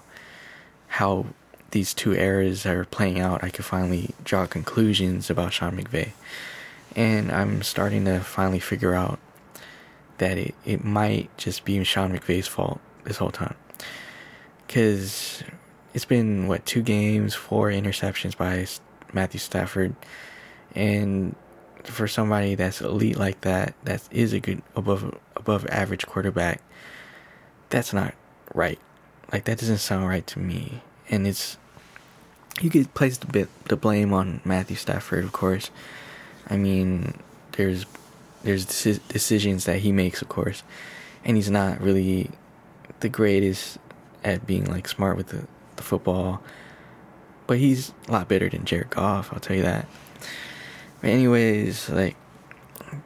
how 0.88 1.25
these 1.72 1.93
two 1.93 2.13
eras 2.13 2.65
are 2.65 2.86
playing 2.86 3.20
out, 3.20 3.43
I 3.43 3.50
could 3.50 3.65
finally 3.65 4.12
draw 4.24 4.46
conclusions 4.46 5.29
about 5.29 5.53
Sean 5.53 5.75
McVay. 5.75 6.12
And 6.96 7.32
I'm 7.32 7.63
starting 7.63 8.05
to 8.05 8.20
finally 8.20 8.60
figure 8.60 8.93
out 8.93 9.20
that 10.20 10.38
it, 10.38 10.53
it 10.63 10.86
might 10.86 11.36
just 11.38 11.65
be 11.65 11.84
Sean 11.84 12.15
McVay's 12.15 12.48
fault 12.48 12.79
this 13.03 13.17
whole 13.17 13.32
time. 13.32 13.55
Because 14.65 15.43
it's 15.93 16.05
been, 16.05 16.48
what, 16.48 16.65
two 16.65 16.82
games, 16.82 17.36
four 17.36 17.70
interceptions 17.70 18.36
by 18.36 18.67
Matthew 19.13 19.39
Stafford. 19.39 19.96
And 20.75 21.36
for 21.84 22.08
somebody 22.08 22.55
that's 22.55 22.82
elite 22.82 23.17
like 23.17 23.41
that, 23.41 23.75
that 23.84 24.01
is 24.12 24.34
a 24.34 24.39
good 24.39 24.62
above 24.75 25.17
above 25.36 25.65
average 25.67 26.08
quarterback, 26.08 26.62
that's 27.70 27.93
not 27.93 28.13
right. 28.53 28.79
Like 29.32 29.46
that 29.46 29.60
doesn't 29.60 29.79
sound 29.79 30.08
right 30.08 30.25
to 30.27 30.39
me. 30.39 30.82
And 31.10 31.27
it's 31.27 31.58
you 32.62 32.70
could 32.70 32.93
place 32.93 33.17
the 33.17 33.27
bit 33.27 33.50
the 33.65 33.75
blame 33.75 34.13
on 34.13 34.41
Matthew 34.46 34.75
Stafford, 34.75 35.24
of 35.24 35.32
course. 35.32 35.70
I 36.48 36.58
mean, 36.58 37.20
there's 37.53 37.86
there's 38.43 38.65
decisions 38.65 39.65
that 39.65 39.79
he 39.79 39.91
makes, 39.91 40.22
of 40.22 40.29
course, 40.29 40.63
and 41.24 41.38
he's 41.38 41.50
not 41.50 41.82
really 41.82 42.32
the 43.00 43.10
greatest 43.10 43.77
at 44.23 44.45
being 44.47 44.65
like 44.65 44.87
smart 44.87 45.17
with 45.17 45.27
the, 45.27 45.47
the 45.75 45.83
football. 45.83 46.41
But 47.47 47.57
he's 47.57 47.93
a 48.07 48.11
lot 48.11 48.27
better 48.27 48.49
than 48.49 48.65
Jared 48.65 48.89
Goff, 48.89 49.33
I'll 49.33 49.39
tell 49.39 49.55
you 49.55 49.63
that. 49.63 49.87
But 51.01 51.09
anyways, 51.09 51.89
like 51.89 52.15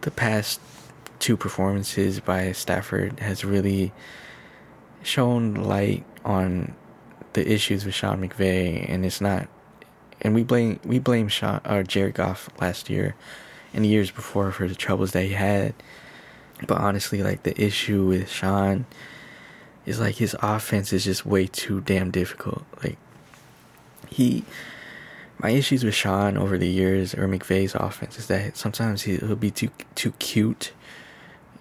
the 0.01 0.11
past 0.11 0.59
two 1.19 1.35
performances 1.35 2.19
by 2.19 2.51
Stafford 2.51 3.19
has 3.19 3.43
really 3.43 3.91
shown 5.01 5.55
light 5.55 6.05
on 6.23 6.75
the 7.33 7.51
issues 7.51 7.85
with 7.85 7.95
Sean 7.95 8.27
McVay, 8.27 8.87
and 8.89 9.05
it's 9.05 9.21
not. 9.21 9.47
And 10.21 10.33
we 10.33 10.43
blame 10.43 10.79
we 10.83 10.99
blame 10.99 11.27
Sean 11.27 11.61
or 11.65 11.83
Jared 11.83 12.15
Goff 12.15 12.49
last 12.59 12.89
year, 12.89 13.15
and 13.73 13.85
the 13.85 13.89
years 13.89 14.11
before 14.11 14.51
for 14.51 14.67
the 14.67 14.75
troubles 14.75 15.11
that 15.11 15.23
he 15.23 15.33
had. 15.33 15.73
But 16.65 16.79
honestly, 16.79 17.21
like 17.21 17.43
the 17.43 17.59
issue 17.61 18.05
with 18.05 18.29
Sean 18.29 18.85
is 19.87 19.99
like 19.99 20.15
his 20.15 20.35
offense 20.43 20.93
is 20.93 21.05
just 21.05 21.25
way 21.25 21.47
too 21.47 21.81
damn 21.81 22.11
difficult. 22.11 22.63
Like 22.83 22.97
he, 24.09 24.43
my 25.39 25.49
issues 25.49 25.83
with 25.83 25.95
Sean 25.95 26.37
over 26.37 26.57
the 26.57 26.67
years 26.67 27.15
or 27.15 27.27
McVay's 27.27 27.73
offense 27.73 28.19
is 28.19 28.27
that 28.27 28.57
sometimes 28.57 29.03
he, 29.03 29.15
he'll 29.17 29.35
be 29.35 29.49
too 29.49 29.71
too 29.95 30.11
cute, 30.19 30.73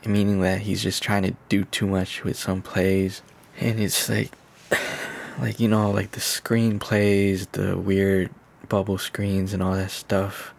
meaning 0.05 0.41
that 0.41 0.63
he's 0.63 0.83
just 0.83 1.03
trying 1.03 1.23
to 1.23 1.35
do 1.49 1.65
too 1.65 1.87
much 1.87 2.25
with 2.25 2.37
some 2.37 2.61
plays 2.61 3.23
and 3.59 3.81
it's 3.81 4.09
like 4.09 4.33
like 5.39 5.61
you 5.61 5.69
know 5.69 5.91
like 5.91 6.13
the 6.13 6.21
screenplays 6.21 7.51
the 7.53 7.77
weird 7.77 8.31
bubble 8.69 8.99
screens 8.99 9.53
and 9.53 9.63
all 9.63 9.75
that 9.75 9.91
stuff 9.91 10.53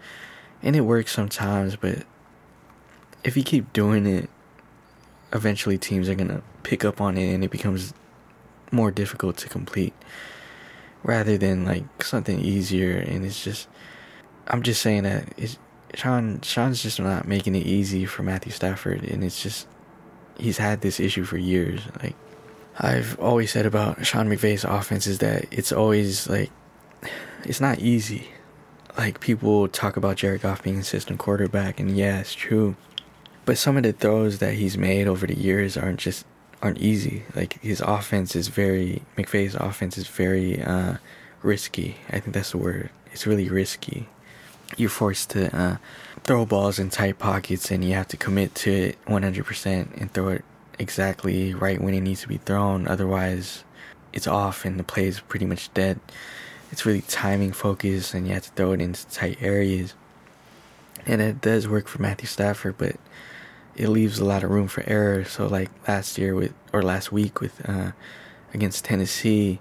and 0.64 0.76
it 0.76 0.82
works 0.82 1.12
sometimes 1.12 1.76
but 1.76 2.04
if 3.24 3.36
you 3.36 3.44
keep 3.44 3.72
doing 3.74 4.06
it 4.06 4.30
eventually 5.34 5.78
teams 5.78 6.10
are 6.10 6.16
gonna 6.16 6.42
pick 6.64 6.86
up 6.86 7.02
on 7.02 7.18
it 7.18 7.34
and 7.34 7.44
it 7.44 7.52
becomes 7.52 7.94
more 8.72 8.92
difficult 8.92 9.38
to 9.38 9.50
complete 9.50 9.94
rather 11.04 11.38
than 11.38 11.66
like 11.66 12.04
something 12.04 12.40
easier. 12.40 12.98
And 12.98 13.26
it's 13.26 13.44
just, 13.44 13.68
I'm 14.48 14.64
just 14.64 14.82
saying 14.82 15.04
that 15.04 15.34
it's, 15.38 15.58
Sean 15.94 16.42
Sean's 16.42 16.84
just 16.84 17.00
not 17.00 17.28
making 17.28 17.56
it 17.56 17.66
easy 17.66 18.06
for 18.06 18.24
Matthew 18.24 18.52
Stafford, 18.52 19.04
and 19.04 19.24
it's 19.24 19.42
just 19.42 19.68
he's 20.38 20.58
had 20.58 20.82
this 20.82 21.00
issue 21.00 21.24
for 21.24 21.38
years. 21.38 21.82
Like 22.02 22.16
I've 22.78 23.20
always 23.20 23.52
said 23.52 23.66
about 23.66 24.06
Sean 24.06 24.28
McVay's 24.28 24.64
offense 24.64 25.08
is 25.08 25.20
that 25.20 25.46
it's 25.52 25.72
always 25.72 26.28
like 26.28 26.52
it's 27.44 27.62
not 27.62 27.80
easy. 27.80 28.28
Like 28.98 29.20
people 29.20 29.68
talk 29.68 29.96
about 29.98 30.18
Jared 30.18 30.42
Goff 30.42 30.64
being 30.64 30.80
a 30.80 30.84
system 30.84 31.18
quarterback, 31.18 31.80
and 31.80 31.96
yeah, 31.96 32.20
it's 32.20 32.34
true. 32.34 32.76
But 33.48 33.58
some 33.58 33.78
of 33.78 33.84
the 33.84 33.94
throws 33.94 34.40
that 34.40 34.56
he's 34.56 34.78
made 34.78 35.08
over 35.08 35.26
the 35.26 35.40
years 35.40 35.78
aren't 35.78 36.02
just 36.02 36.26
aren't 36.62 36.80
easy. 36.80 37.24
Like 37.34 37.54
his 37.62 37.80
offense 37.80 38.36
is 38.36 38.50
very 38.50 39.04
McVay's 39.18 39.56
offense 39.56 39.98
is 39.98 40.06
very 40.06 40.62
uh, 40.62 40.98
risky. 41.42 41.96
I 42.10 42.20
think 42.20 42.34
that's 42.34 42.52
the 42.52 42.58
word. 42.58 42.90
It's 43.14 43.26
really 43.26 43.48
risky. 43.48 44.10
You're 44.76 44.90
forced 44.90 45.30
to 45.30 45.58
uh, 45.58 45.78
throw 46.26 46.46
balls 46.46 46.78
in 46.78 46.90
tight 46.90 47.20
pockets, 47.20 47.72
and 47.72 47.86
you 47.86 47.94
have 47.94 48.10
to 48.10 48.18
commit 48.18 48.54
to 48.56 48.70
it 48.70 49.06
100% 49.06 50.02
and 50.02 50.14
throw 50.14 50.28
it 50.28 50.44
exactly 50.78 51.54
right 51.54 51.80
when 51.80 51.94
it 51.94 52.02
needs 52.02 52.20
to 52.24 52.28
be 52.28 52.40
thrown. 52.40 52.86
Otherwise, 52.86 53.64
it's 54.12 54.28
off 54.28 54.66
and 54.66 54.78
the 54.78 54.84
play 54.84 55.08
is 55.08 55.22
pretty 55.22 55.46
much 55.46 55.74
dead. 55.74 56.02
It's 56.70 56.86
really 56.86 57.00
timing 57.00 57.54
focused, 57.54 58.14
and 58.14 58.28
you 58.28 58.34
have 58.34 58.44
to 58.44 58.52
throw 58.52 58.74
it 58.74 58.82
into 58.82 59.08
tight 59.08 59.38
areas. 59.40 59.94
And 61.06 61.22
it 61.22 61.40
does 61.40 61.66
work 61.66 61.88
for 61.88 62.02
Matthew 62.02 62.28
Stafford, 62.28 62.78
but 62.78 62.98
it 63.78 63.90
leaves 63.90 64.20
a 64.20 64.26
lot 64.26 64.44
of 64.44 64.50
room 64.50 64.68
for 64.68 64.84
error. 64.88 65.24
So 65.24 65.48
like 65.48 65.70
last 65.88 66.18
year 66.18 66.36
with 66.36 66.54
or 66.74 66.82
last 66.82 67.12
week 67.12 67.40
with 67.40 67.68
uh, 67.70 67.92
against 68.54 68.84
Tennessee, 68.84 69.60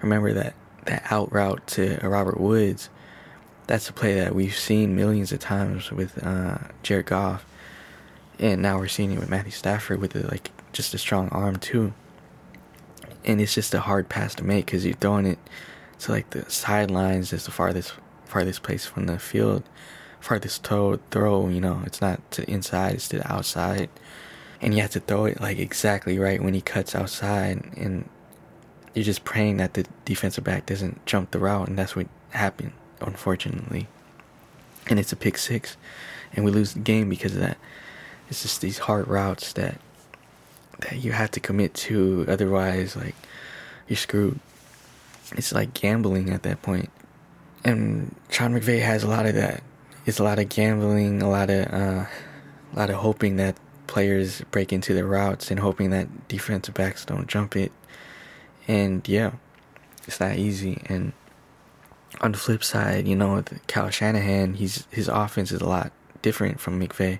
remember 0.00 0.32
that 0.34 0.54
that 0.84 1.04
out 1.10 1.32
route 1.32 1.66
to 1.68 1.98
Robert 2.02 2.38
Woods. 2.38 2.90
That's 3.66 3.88
a 3.88 3.92
play 3.92 4.14
that 4.14 4.34
we've 4.34 4.56
seen 4.56 4.94
millions 4.94 5.32
of 5.32 5.40
times 5.40 5.90
with 5.90 6.24
uh, 6.24 6.58
Jared 6.84 7.06
Goff, 7.06 7.44
and 8.38 8.62
now 8.62 8.78
we're 8.78 8.86
seeing 8.86 9.10
it 9.10 9.18
with 9.18 9.28
Matthew 9.28 9.50
Stafford 9.50 10.00
with 10.00 10.12
the, 10.12 10.24
like 10.28 10.52
just 10.72 10.94
a 10.94 10.98
strong 10.98 11.28
arm 11.30 11.56
too. 11.56 11.92
And 13.24 13.40
it's 13.40 13.54
just 13.54 13.74
a 13.74 13.80
hard 13.80 14.08
pass 14.08 14.36
to 14.36 14.44
make 14.44 14.66
because 14.66 14.84
you're 14.84 14.94
throwing 14.94 15.26
it 15.26 15.38
to 16.00 16.12
like 16.12 16.30
the 16.30 16.48
sidelines, 16.48 17.32
is 17.32 17.46
the 17.46 17.50
farthest 17.50 17.94
farthest 18.24 18.62
place 18.62 18.84
from 18.84 19.06
the 19.06 19.18
field 19.18 19.64
farthest 20.20 20.64
throw, 20.66 20.98
throw, 21.10 21.48
you 21.48 21.60
know, 21.60 21.82
it's 21.86 22.00
not 22.00 22.30
to 22.32 22.48
inside, 22.50 22.94
it's 22.94 23.08
to 23.08 23.18
the 23.18 23.32
outside. 23.32 23.88
And 24.60 24.74
you 24.74 24.80
have 24.80 24.90
to 24.92 25.00
throw 25.00 25.26
it 25.26 25.40
like 25.40 25.58
exactly 25.58 26.18
right 26.18 26.42
when 26.42 26.54
he 26.54 26.60
cuts 26.60 26.94
outside. 26.94 27.62
And 27.76 28.08
you're 28.94 29.04
just 29.04 29.24
praying 29.24 29.58
that 29.58 29.74
the 29.74 29.86
defensive 30.04 30.44
back 30.44 30.66
doesn't 30.66 31.04
jump 31.06 31.30
the 31.30 31.38
route. 31.38 31.68
And 31.68 31.78
that's 31.78 31.94
what 31.94 32.08
happened, 32.30 32.72
unfortunately. 33.00 33.86
And 34.88 34.98
it's 34.98 35.12
a 35.12 35.16
pick 35.16 35.36
six. 35.36 35.76
And 36.32 36.44
we 36.44 36.50
lose 36.50 36.72
the 36.72 36.80
game 36.80 37.08
because 37.08 37.34
of 37.34 37.40
that. 37.40 37.58
It's 38.28 38.42
just 38.42 38.60
these 38.60 38.78
hard 38.78 39.06
routes 39.08 39.52
that 39.52 39.80
that 40.80 40.96
you 40.98 41.12
have 41.12 41.30
to 41.32 41.40
commit 41.40 41.74
to. 41.74 42.24
Otherwise, 42.28 42.96
like, 42.96 43.14
you're 43.88 43.96
screwed. 43.96 44.38
It's 45.32 45.52
like 45.52 45.74
gambling 45.74 46.30
at 46.30 46.42
that 46.42 46.62
point. 46.62 46.90
And 47.64 48.14
Sean 48.30 48.52
McVay 48.52 48.80
has 48.82 49.02
a 49.02 49.08
lot 49.08 49.26
of 49.26 49.34
that 49.34 49.62
it's 50.06 50.20
a 50.20 50.24
lot 50.24 50.38
of 50.38 50.48
gambling, 50.48 51.20
a 51.20 51.28
lot 51.28 51.50
of 51.50 51.66
uh, 51.72 52.06
a 52.72 52.76
lot 52.76 52.90
of 52.90 52.96
hoping 52.96 53.36
that 53.36 53.56
players 53.88 54.40
break 54.50 54.72
into 54.72 54.94
their 54.94 55.06
routes 55.06 55.50
and 55.50 55.60
hoping 55.60 55.90
that 55.90 56.28
defensive 56.28 56.74
backs 56.74 57.04
don't 57.04 57.26
jump 57.26 57.56
it. 57.56 57.72
And 58.68 59.06
yeah, 59.08 59.32
it's 60.06 60.20
not 60.20 60.36
easy. 60.36 60.82
And 60.86 61.12
on 62.20 62.32
the 62.32 62.38
flip 62.38 62.64
side, 62.64 63.06
you 63.06 63.16
know, 63.16 63.42
Kyle 63.66 63.90
Shanahan, 63.90 64.54
he's 64.54 64.86
his 64.90 65.08
offense 65.08 65.50
is 65.50 65.60
a 65.60 65.68
lot 65.68 65.92
different 66.22 66.60
from 66.60 66.80
McVay. 66.80 67.18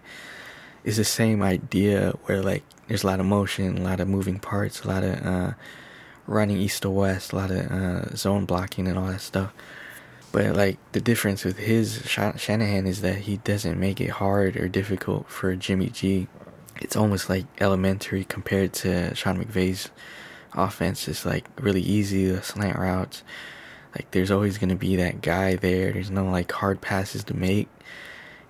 It's 0.84 0.96
the 0.96 1.04
same 1.04 1.42
idea 1.42 2.12
where 2.24 2.40
like 2.40 2.62
there's 2.86 3.02
a 3.02 3.06
lot 3.08 3.18
of 3.18 3.26
motion, 3.26 3.78
a 3.78 3.82
lot 3.82 3.98
of 3.98 4.06
moving 4.06 4.38
parts, 4.38 4.84
a 4.84 4.88
lot 4.88 5.02
of 5.02 5.26
uh, 5.26 5.52
running 6.28 6.58
east 6.58 6.82
to 6.82 6.90
west, 6.90 7.32
a 7.32 7.36
lot 7.36 7.50
of 7.50 7.70
uh, 7.70 8.14
zone 8.14 8.44
blocking 8.44 8.86
and 8.86 8.96
all 8.96 9.06
that 9.06 9.20
stuff. 9.20 9.52
But 10.36 10.54
like 10.54 10.76
the 10.92 11.00
difference 11.00 11.46
with 11.46 11.56
his 11.56 12.02
Shanahan 12.04 12.86
is 12.86 13.00
that 13.00 13.20
he 13.20 13.38
doesn't 13.38 13.80
make 13.80 14.02
it 14.02 14.10
hard 14.10 14.58
or 14.58 14.68
difficult 14.68 15.30
for 15.30 15.56
Jimmy 15.56 15.88
G. 15.88 16.28
It's 16.78 16.94
almost 16.94 17.30
like 17.30 17.46
elementary 17.58 18.22
compared 18.22 18.74
to 18.74 19.14
Sean 19.14 19.42
McVay's 19.42 19.88
offense. 20.52 21.08
It's 21.08 21.24
like 21.24 21.46
really 21.58 21.80
easy, 21.80 22.26
the 22.26 22.42
slant 22.42 22.78
routes. 22.78 23.22
Like 23.94 24.10
there's 24.10 24.30
always 24.30 24.58
gonna 24.58 24.76
be 24.76 24.96
that 24.96 25.22
guy 25.22 25.56
there. 25.56 25.90
There's 25.90 26.10
no 26.10 26.26
like 26.26 26.52
hard 26.52 26.82
passes 26.82 27.24
to 27.24 27.34
make, 27.34 27.70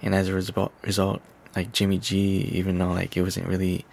and 0.02 0.12
as 0.12 0.26
a 0.26 0.34
result, 0.34 0.72
result 0.82 1.22
like 1.54 1.70
Jimmy 1.70 1.98
G, 1.98 2.50
even 2.50 2.78
though 2.78 2.90
like 2.90 3.16
it 3.16 3.22
wasn't 3.22 3.46
really 3.46 3.86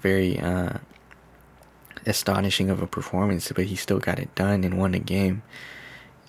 very 0.00 0.40
uh, 0.40 0.78
astonishing 2.06 2.70
of 2.70 2.80
a 2.80 2.86
performance, 2.86 3.52
but 3.54 3.66
he 3.66 3.76
still 3.76 3.98
got 3.98 4.18
it 4.18 4.34
done 4.34 4.64
and 4.64 4.78
won 4.78 4.92
the 4.92 4.98
game. 4.98 5.42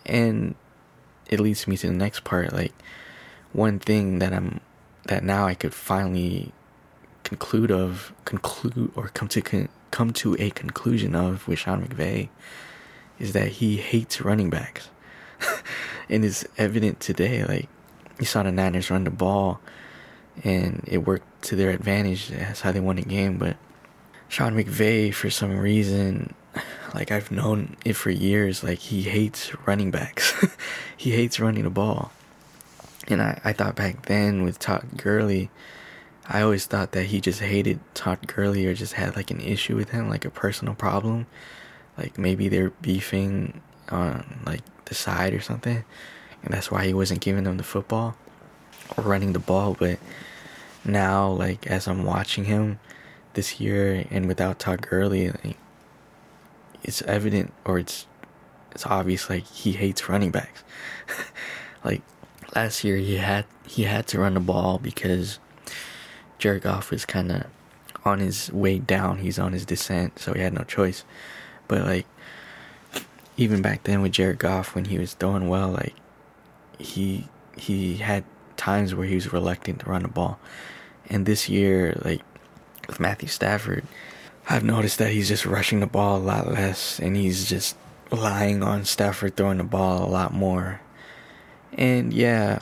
And 0.05 0.55
it 1.33 1.39
leads 1.39 1.67
me 1.67 1.75
to 1.77 1.87
the 1.87 1.93
next 1.93 2.23
part. 2.23 2.53
Like 2.53 2.73
one 3.51 3.79
thing 3.79 4.19
that 4.19 4.33
I'm 4.33 4.61
that 5.07 5.23
now 5.23 5.47
I 5.47 5.55
could 5.55 5.73
finally 5.73 6.53
conclude 7.23 7.71
of 7.71 8.13
conclude 8.25 8.91
or 8.95 9.07
come 9.09 9.27
to 9.29 9.41
con, 9.41 9.69
come 9.91 10.13
to 10.13 10.35
a 10.39 10.49
conclusion 10.51 11.15
of 11.15 11.47
with 11.47 11.59
Sean 11.59 11.85
McVay 11.85 12.29
is 13.19 13.33
that 13.33 13.47
he 13.47 13.77
hates 13.77 14.21
running 14.21 14.49
backs, 14.49 14.89
and 16.09 16.23
it's 16.23 16.45
evident 16.57 16.99
today. 16.99 17.43
Like 17.43 17.67
you 18.19 18.25
saw 18.25 18.43
the 18.43 18.51
Niners 18.51 18.91
run 18.91 19.03
the 19.03 19.11
ball, 19.11 19.59
and 20.43 20.83
it 20.87 20.99
worked 20.99 21.43
to 21.43 21.55
their 21.55 21.71
advantage. 21.71 22.29
That's 22.29 22.61
how 22.61 22.71
they 22.71 22.79
won 22.79 22.97
the 22.97 23.03
game. 23.03 23.37
But 23.37 23.57
Sean 24.29 24.53
McVay, 24.53 25.13
for 25.13 25.29
some 25.29 25.57
reason, 25.57 26.33
like 26.93 27.11
I've 27.11 27.31
known 27.31 27.75
it 27.85 27.93
for 27.93 28.09
years. 28.09 28.63
Like 28.63 28.79
he 28.79 29.03
hates 29.03 29.51
running 29.67 29.91
backs. 29.91 30.33
he 30.97 31.11
hates 31.11 31.39
running 31.39 31.63
the 31.63 31.69
ball. 31.69 32.11
And 33.07 33.21
I, 33.21 33.39
I 33.43 33.53
thought 33.53 33.75
back 33.75 34.05
then 34.05 34.43
with 34.43 34.59
Todd 34.59 34.85
Gurley, 34.97 35.49
I 36.27 36.41
always 36.41 36.65
thought 36.65 36.93
that 36.93 37.05
he 37.05 37.19
just 37.19 37.41
hated 37.41 37.79
Todd 37.93 38.27
Gurley 38.27 38.65
or 38.65 38.73
just 38.73 38.93
had 38.93 39.15
like 39.15 39.29
an 39.29 39.41
issue 39.41 39.75
with 39.75 39.89
him, 39.89 40.09
like 40.09 40.25
a 40.25 40.29
personal 40.29 40.73
problem. 40.73 41.27
Like 41.97 42.17
maybe 42.17 42.47
they're 42.47 42.69
beefing 42.69 43.61
on 43.89 44.41
like 44.45 44.61
the 44.85 44.95
side 44.95 45.33
or 45.33 45.41
something. 45.41 45.83
And 46.43 46.53
that's 46.53 46.71
why 46.71 46.85
he 46.85 46.93
wasn't 46.93 47.21
giving 47.21 47.43
them 47.43 47.57
the 47.57 47.63
football 47.63 48.15
or 48.97 49.03
running 49.03 49.33
the 49.33 49.39
ball. 49.39 49.75
But 49.77 49.99
now, 50.85 51.29
like 51.29 51.67
as 51.67 51.87
I'm 51.87 52.03
watching 52.03 52.45
him 52.45 52.79
this 53.33 53.59
year 53.59 54.05
and 54.09 54.27
without 54.27 54.59
Todd 54.59 54.81
Gurley, 54.81 55.29
like, 55.29 55.57
it's 56.83 57.01
evident 57.03 57.53
or 57.65 57.79
it's 57.79 58.05
it's 58.71 58.85
obvious 58.85 59.29
like 59.29 59.45
he 59.45 59.73
hates 59.73 60.09
running 60.09 60.31
backs. 60.31 60.63
like 61.83 62.01
last 62.55 62.83
year 62.83 62.97
he 62.97 63.17
had 63.17 63.45
he 63.67 63.83
had 63.83 64.07
to 64.07 64.19
run 64.19 64.33
the 64.33 64.39
ball 64.39 64.79
because 64.79 65.39
Jared 66.37 66.63
Goff 66.63 66.91
was 66.91 67.05
kind 67.05 67.31
of 67.31 67.45
on 68.03 68.19
his 68.19 68.51
way 68.51 68.79
down. 68.79 69.19
He's 69.19 69.39
on 69.39 69.53
his 69.53 69.65
descent, 69.65 70.19
so 70.19 70.33
he 70.33 70.41
had 70.41 70.53
no 70.53 70.63
choice. 70.63 71.03
But 71.67 71.85
like 71.85 72.05
even 73.37 73.61
back 73.61 73.83
then 73.83 74.01
with 74.01 74.11
Jared 74.11 74.39
Goff 74.39 74.75
when 74.75 74.85
he 74.85 74.97
was 74.97 75.13
throwing 75.13 75.47
well, 75.47 75.69
like 75.69 75.95
he 76.79 77.27
he 77.57 77.97
had 77.97 78.23
times 78.57 78.93
where 78.95 79.07
he 79.07 79.15
was 79.15 79.31
reluctant 79.33 79.79
to 79.79 79.89
run 79.89 80.03
the 80.03 80.07
ball. 80.07 80.39
And 81.09 81.25
this 81.25 81.49
year, 81.49 81.99
like 82.03 82.21
with 82.87 82.99
Matthew 82.99 83.27
Stafford, 83.29 83.85
I've 84.49 84.63
noticed 84.63 84.99
that 84.99 85.11
he's 85.11 85.29
just 85.29 85.45
rushing 85.45 85.79
the 85.79 85.87
ball 85.87 86.17
a 86.17 86.19
lot 86.19 86.51
less 86.51 86.99
and 86.99 87.15
he's 87.15 87.47
just 87.47 87.77
relying 88.11 88.61
on 88.61 88.85
Stafford 88.85 89.35
throwing 89.35 89.57
the 89.57 89.63
ball 89.63 90.03
a 90.03 90.09
lot 90.09 90.33
more. 90.33 90.81
And 91.73 92.13
yeah, 92.13 92.59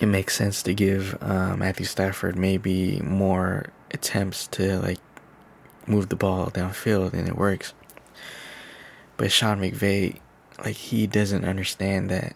it 0.00 0.06
makes 0.06 0.36
sense 0.36 0.62
to 0.62 0.74
give 0.74 1.16
uh, 1.20 1.56
Matthew 1.56 1.86
Stafford 1.86 2.36
maybe 2.36 3.00
more 3.00 3.66
attempts 3.92 4.46
to 4.48 4.78
like 4.80 4.98
move 5.86 6.08
the 6.08 6.16
ball 6.16 6.50
downfield 6.50 7.12
and 7.12 7.28
it 7.28 7.36
works. 7.36 7.74
But 9.16 9.30
Sean 9.30 9.60
McVay, 9.60 10.18
like 10.64 10.76
he 10.76 11.06
doesn't 11.06 11.44
understand 11.44 12.10
that 12.10 12.34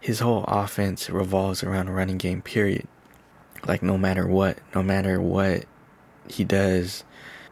his 0.00 0.20
whole 0.20 0.44
offense 0.44 1.08
revolves 1.08 1.62
around 1.62 1.88
a 1.88 1.92
running 1.92 2.18
game 2.18 2.42
period. 2.42 2.88
Like 3.66 3.82
no 3.82 3.96
matter 3.96 4.26
what, 4.26 4.58
no 4.74 4.82
matter 4.82 5.20
what 5.20 5.66
he 6.28 6.42
does, 6.44 7.04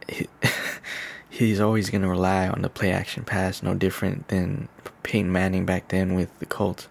he, 0.09 0.29
he's 1.31 1.61
always 1.61 1.91
going 1.91 2.03
to 2.03 2.09
rely 2.09 2.49
on 2.49 2.63
the 2.63 2.69
play 2.69 2.93
action 2.93 3.25
pass, 3.25 3.63
no 3.63 3.75
different 3.75 4.29
than 4.29 4.69
Peyton 5.03 5.33
Manning 5.33 5.67
back 5.67 5.89
then 5.89 6.15
with 6.15 6.37
the 6.39 6.47
Colts. 6.47 6.89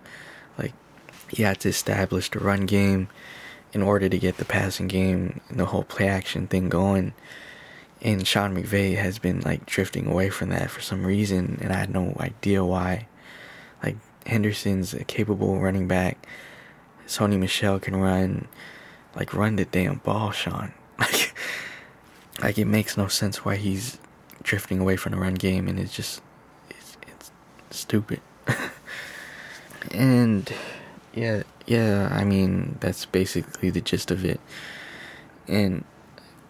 Like, 0.58 0.74
he 1.30 1.44
had 1.44 1.60
to 1.62 1.70
establish 1.70 2.30
the 2.30 2.40
run 2.40 2.66
game 2.66 3.10
in 3.74 3.82
order 3.82 4.10
to 4.10 4.18
get 4.18 4.38
the 4.38 4.46
passing 4.46 4.88
game 4.88 5.40
and 5.50 5.60
the 5.60 5.66
whole 5.66 5.84
play 5.84 6.08
action 6.08 6.48
thing 6.48 6.70
going. 6.70 7.14
And 8.02 8.26
Sean 8.28 8.56
McVay 8.56 8.98
has 8.98 9.20
been 9.20 9.42
like 9.42 9.66
drifting 9.66 10.08
away 10.08 10.30
from 10.30 10.50
that 10.50 10.72
for 10.72 10.82
some 10.82 11.06
reason, 11.06 11.60
and 11.62 11.72
I 11.72 11.78
had 11.78 11.94
no 11.94 12.16
idea 12.20 12.66
why. 12.66 13.08
Like 13.84 13.98
Henderson's 14.26 14.94
a 14.94 15.04
capable 15.04 15.60
running 15.60 15.88
back. 15.88 16.28
Sony 17.08 17.38
Michel 17.38 17.80
can 17.80 17.96
run, 17.96 18.48
like 19.16 19.34
run 19.34 19.56
the 19.56 19.66
damn 19.66 19.98
ball, 19.98 20.32
Sean. 20.32 20.74
Like, 21.00 21.31
like 22.42 22.58
it 22.58 22.66
makes 22.66 22.98
no 22.98 23.08
sense 23.08 23.46
why 23.46 23.56
he's 23.56 23.98
drifting 24.44 24.80
away 24.80 24.98
from 24.98 25.14
the 25.14 25.18
run 25.20 25.36
game, 25.36 25.68
and 25.68 25.80
it's 25.80 25.96
just, 25.96 26.22
it's, 26.70 26.98
it's 27.08 27.32
stupid. 27.70 28.22
and 29.92 30.52
yeah, 31.14 31.44
yeah, 31.68 32.10
I 32.12 32.24
mean 32.24 32.78
that's 32.80 33.06
basically 33.06 33.70
the 33.70 33.82
gist 33.82 34.12
of 34.12 34.26
it. 34.26 34.40
And 35.48 35.84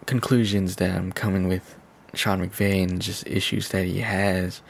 conclusions 0.06 0.76
that 0.76 0.94
I'm 0.96 1.12
coming 1.12 1.48
with 1.48 1.76
Sean 2.14 2.46
McVay 2.46 2.82
and 2.82 3.00
just 3.00 3.26
issues 3.26 3.68
that 3.68 3.84
he 3.84 4.00
has. 4.00 4.60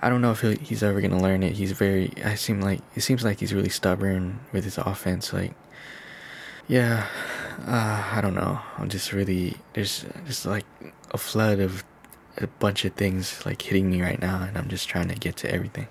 I 0.00 0.10
don't 0.10 0.20
know 0.20 0.32
if 0.32 0.42
he's 0.60 0.82
ever 0.82 1.00
gonna 1.00 1.20
learn 1.20 1.42
it. 1.42 1.52
He's 1.52 1.72
very. 1.72 2.12
I 2.24 2.34
seem 2.34 2.60
like 2.60 2.80
it 2.94 3.00
seems 3.00 3.24
like 3.24 3.40
he's 3.40 3.54
really 3.54 3.70
stubborn 3.70 4.40
with 4.52 4.64
his 4.64 4.78
offense. 4.78 5.32
Like, 5.32 5.54
yeah, 6.68 7.06
uh, 7.66 8.10
I 8.12 8.20
don't 8.20 8.34
know. 8.34 8.60
I'm 8.78 8.88
just 8.88 9.12
really 9.12 9.56
there's 9.74 10.04
just 10.26 10.46
like 10.46 10.66
a 11.12 11.18
flood 11.18 11.60
of 11.60 11.84
a 12.38 12.46
bunch 12.46 12.84
of 12.84 12.94
things 12.94 13.44
like 13.46 13.62
hitting 13.62 13.90
me 13.90 14.02
right 14.02 14.20
now, 14.20 14.42
and 14.42 14.56
I'm 14.56 14.68
just 14.68 14.88
trying 14.88 15.08
to 15.08 15.14
get 15.14 15.36
to 15.38 15.52
everything. 15.52 15.88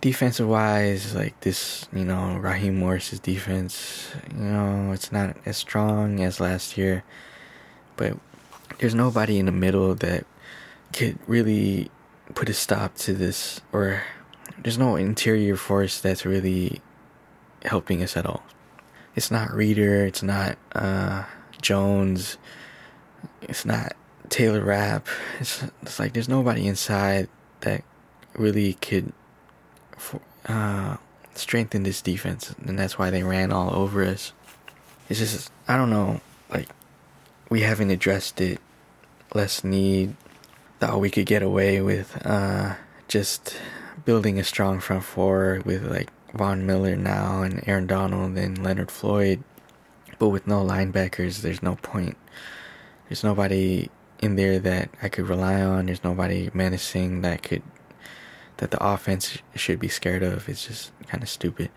Defensive 0.00 0.48
wise, 0.48 1.14
like 1.14 1.38
this, 1.40 1.86
you 1.92 2.04
know, 2.04 2.36
Raheem 2.38 2.78
Morris's 2.78 3.20
defense, 3.20 4.10
you 4.34 4.44
know, 4.44 4.92
it's 4.92 5.12
not 5.12 5.36
as 5.44 5.58
strong 5.58 6.22
as 6.22 6.40
last 6.40 6.78
year, 6.78 7.04
but 7.96 8.16
there's 8.78 8.94
nobody 8.94 9.38
in 9.38 9.46
the 9.46 9.52
middle 9.52 9.94
that 9.96 10.24
could 10.94 11.18
really 11.26 11.90
put 12.34 12.48
a 12.48 12.54
stop 12.54 12.94
to 12.94 13.12
this, 13.12 13.60
or 13.72 14.02
there's 14.62 14.78
no 14.78 14.96
interior 14.96 15.56
force 15.56 16.00
that's 16.00 16.24
really 16.24 16.80
helping 17.64 18.02
us 18.02 18.16
at 18.16 18.24
all. 18.24 18.42
It's 19.20 19.30
not 19.30 19.52
Reeder, 19.52 20.06
it's 20.06 20.22
not 20.22 20.56
uh, 20.74 21.24
Jones, 21.60 22.38
it's 23.42 23.66
not 23.66 23.92
Taylor 24.30 24.64
Rapp. 24.64 25.08
It's, 25.38 25.62
it's 25.82 25.98
like 25.98 26.14
there's 26.14 26.26
nobody 26.26 26.66
inside 26.66 27.28
that 27.60 27.84
really 28.32 28.72
could 28.72 29.12
uh, 30.46 30.96
strengthen 31.34 31.82
this 31.82 32.00
defense, 32.00 32.54
and 32.66 32.78
that's 32.78 32.98
why 32.98 33.10
they 33.10 33.22
ran 33.22 33.52
all 33.52 33.74
over 33.74 34.02
us. 34.02 34.32
It's 35.10 35.20
just 35.20 35.52
I 35.68 35.76
don't 35.76 35.90
know, 35.90 36.22
like 36.48 36.70
we 37.50 37.60
haven't 37.60 37.90
addressed 37.90 38.40
it. 38.40 38.58
Les 39.34 39.52
Snead 39.52 40.16
thought 40.78 40.98
we 40.98 41.10
could 41.10 41.26
get 41.26 41.42
away 41.42 41.82
with 41.82 42.24
uh, 42.24 42.76
just 43.06 43.54
building 44.06 44.38
a 44.38 44.44
strong 44.44 44.80
front 44.80 45.04
four 45.04 45.60
with 45.66 45.84
like 45.84 46.08
Von 46.34 46.66
Miller 46.66 46.96
now 46.96 47.42
and 47.42 47.62
Aaron 47.66 47.86
Donald 47.86 48.36
and 48.36 48.62
Leonard 48.62 48.90
Floyd, 48.90 49.42
but 50.18 50.28
with 50.28 50.46
no 50.46 50.64
linebackers, 50.64 51.42
there's 51.42 51.62
no 51.62 51.76
point. 51.76 52.16
There's 53.08 53.24
nobody 53.24 53.90
in 54.20 54.36
there 54.36 54.58
that 54.58 54.90
I 55.02 55.08
could 55.08 55.28
rely 55.28 55.62
on. 55.62 55.86
There's 55.86 56.04
nobody 56.04 56.50
menacing 56.54 57.22
that 57.22 57.42
could 57.42 57.62
that 58.58 58.70
the 58.70 58.84
offense 58.84 59.38
should 59.54 59.80
be 59.80 59.88
scared 59.88 60.22
of. 60.22 60.48
It's 60.48 60.66
just 60.66 60.92
kind 61.06 61.22
of 61.22 61.28
stupid. 61.28 61.70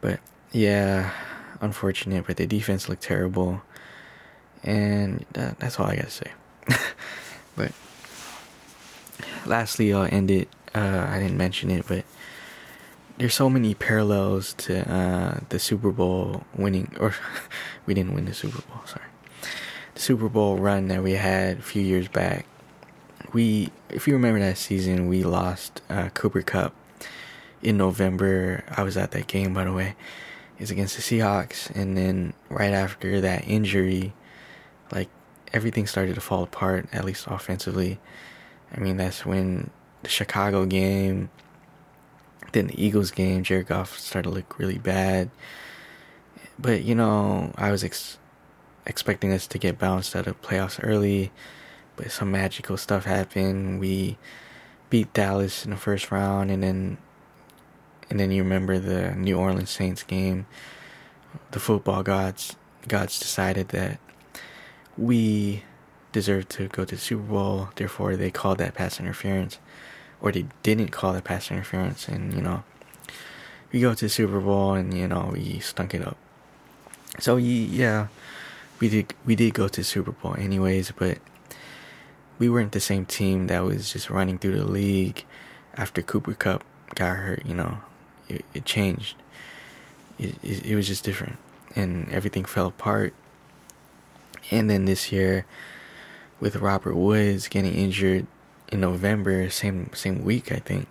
But 0.00 0.18
yeah, 0.50 1.12
unfortunate. 1.60 2.26
But 2.26 2.36
the 2.36 2.46
defense 2.46 2.88
looked 2.88 3.02
terrible, 3.02 3.62
and 4.62 5.24
that, 5.32 5.60
that's 5.60 5.78
all 5.78 5.86
I 5.86 5.96
gotta 5.96 6.10
say. 6.10 6.32
but 7.56 7.72
lastly, 9.46 9.92
I'll 9.92 10.02
end 10.04 10.30
it. 10.30 10.48
Uh, 10.74 11.06
I 11.08 11.20
didn't 11.20 11.36
mention 11.36 11.70
it, 11.70 11.86
but 11.86 12.04
there's 13.18 13.34
so 13.34 13.48
many 13.48 13.74
parallels 13.74 14.54
to 14.54 14.90
uh, 14.92 15.40
the 15.48 15.58
Super 15.58 15.90
Bowl 15.90 16.44
winning, 16.56 16.94
or 16.98 17.14
we 17.86 17.94
didn't 17.94 18.14
win 18.14 18.24
the 18.24 18.34
Super 18.34 18.62
Bowl. 18.62 18.80
Sorry, 18.86 19.06
the 19.94 20.00
Super 20.00 20.28
Bowl 20.28 20.56
run 20.56 20.88
that 20.88 21.02
we 21.02 21.12
had 21.12 21.58
a 21.58 21.62
few 21.62 21.82
years 21.82 22.08
back. 22.08 22.46
We, 23.32 23.70
if 23.90 24.06
you 24.06 24.14
remember 24.14 24.40
that 24.40 24.58
season, 24.58 25.08
we 25.08 25.22
lost 25.24 25.80
uh, 25.90 26.08
Cooper 26.10 26.42
Kupp 26.42 26.74
in 27.62 27.76
November. 27.76 28.64
I 28.68 28.82
was 28.82 28.96
at 28.96 29.12
that 29.12 29.26
game, 29.26 29.54
by 29.54 29.64
the 29.64 29.72
way. 29.72 29.96
It's 30.58 30.70
against 30.70 30.96
the 30.96 31.02
Seahawks, 31.02 31.68
and 31.74 31.96
then 31.96 32.32
right 32.48 32.72
after 32.72 33.20
that 33.20 33.46
injury, 33.46 34.12
like 34.92 35.08
everything 35.52 35.86
started 35.86 36.14
to 36.14 36.20
fall 36.20 36.42
apart, 36.42 36.88
at 36.92 37.04
least 37.04 37.26
offensively. 37.26 37.98
I 38.72 38.80
mean, 38.80 38.96
that's 38.96 39.24
when 39.24 39.70
the 40.02 40.08
Chicago 40.08 40.64
game, 40.66 41.30
then 42.54 42.68
the 42.68 42.82
Eagles 42.82 43.10
game, 43.10 43.42
Jared 43.42 43.66
Goff 43.66 43.98
started 43.98 44.30
to 44.30 44.34
look 44.34 44.58
really 44.58 44.78
bad. 44.78 45.30
But, 46.58 46.82
you 46.82 46.94
know, 46.94 47.52
I 47.56 47.70
was 47.70 47.84
ex- 47.84 48.18
expecting 48.86 49.32
us 49.32 49.46
to 49.48 49.58
get 49.58 49.78
bounced 49.78 50.16
out 50.16 50.26
of 50.26 50.40
playoffs 50.40 50.80
early, 50.82 51.32
but 51.96 52.10
some 52.10 52.30
magical 52.30 52.76
stuff 52.76 53.04
happened. 53.04 53.80
We 53.80 54.18
beat 54.90 55.12
Dallas 55.12 55.64
in 55.64 55.70
the 55.70 55.76
first 55.76 56.10
round, 56.10 56.50
and 56.50 56.62
then 56.62 56.98
and 58.10 58.20
then 58.20 58.30
you 58.30 58.42
remember 58.42 58.78
the 58.78 59.12
New 59.14 59.38
Orleans 59.38 59.70
Saints 59.70 60.02
game. 60.02 60.46
The 61.50 61.60
football 61.60 62.02
gods 62.02 62.56
gods 62.86 63.18
decided 63.18 63.70
that 63.70 63.98
we 64.96 65.64
deserved 66.12 66.50
to 66.50 66.68
go 66.68 66.84
to 66.84 66.94
the 66.94 67.00
Super 67.00 67.22
Bowl. 67.22 67.70
Therefore, 67.74 68.16
they 68.16 68.30
called 68.30 68.58
that 68.58 68.74
pass 68.74 69.00
interference, 69.00 69.58
or 70.24 70.32
they 70.32 70.46
didn't 70.62 70.88
call 70.88 71.12
that 71.12 71.24
pass 71.24 71.50
interference. 71.50 72.08
And 72.08 72.32
you 72.32 72.40
know, 72.40 72.64
we 73.70 73.80
go 73.80 73.92
to 73.92 74.06
the 74.06 74.08
Super 74.08 74.40
Bowl, 74.40 74.72
and 74.72 74.96
you 74.96 75.06
know, 75.06 75.30
we 75.34 75.60
stunk 75.60 75.94
it 75.94 76.04
up. 76.04 76.16
So 77.20 77.36
yeah, 77.36 78.08
we 78.80 78.88
did 78.88 79.12
we 79.26 79.36
did 79.36 79.52
go 79.52 79.68
to 79.68 79.80
the 79.82 79.84
Super 79.84 80.12
Bowl 80.12 80.34
anyways, 80.38 80.92
but 80.92 81.18
we 82.38 82.48
weren't 82.48 82.72
the 82.72 82.80
same 82.80 83.04
team 83.04 83.48
that 83.48 83.64
was 83.64 83.92
just 83.92 84.08
running 84.08 84.38
through 84.38 84.56
the 84.56 84.64
league 84.64 85.24
after 85.74 86.00
Cooper 86.00 86.32
Kupp 86.32 86.64
got 86.94 87.16
hurt. 87.16 87.44
You 87.44 87.54
know, 87.54 87.78
it, 88.26 88.46
it 88.54 88.64
changed. 88.64 89.16
It, 90.18 90.36
it, 90.42 90.64
it 90.64 90.74
was 90.74 90.86
just 90.86 91.04
different, 91.04 91.36
and 91.76 92.10
everything 92.10 92.46
fell 92.46 92.68
apart. 92.68 93.12
And 94.50 94.70
then 94.70 94.86
this 94.86 95.12
year, 95.12 95.44
with 96.40 96.56
Robert 96.56 96.94
Woods 96.94 97.48
getting 97.48 97.74
injured 97.74 98.26
in 98.74 98.80
November, 98.80 99.48
same 99.48 99.88
same 99.94 100.22
week, 100.24 100.52
I 100.52 100.58
think. 100.58 100.88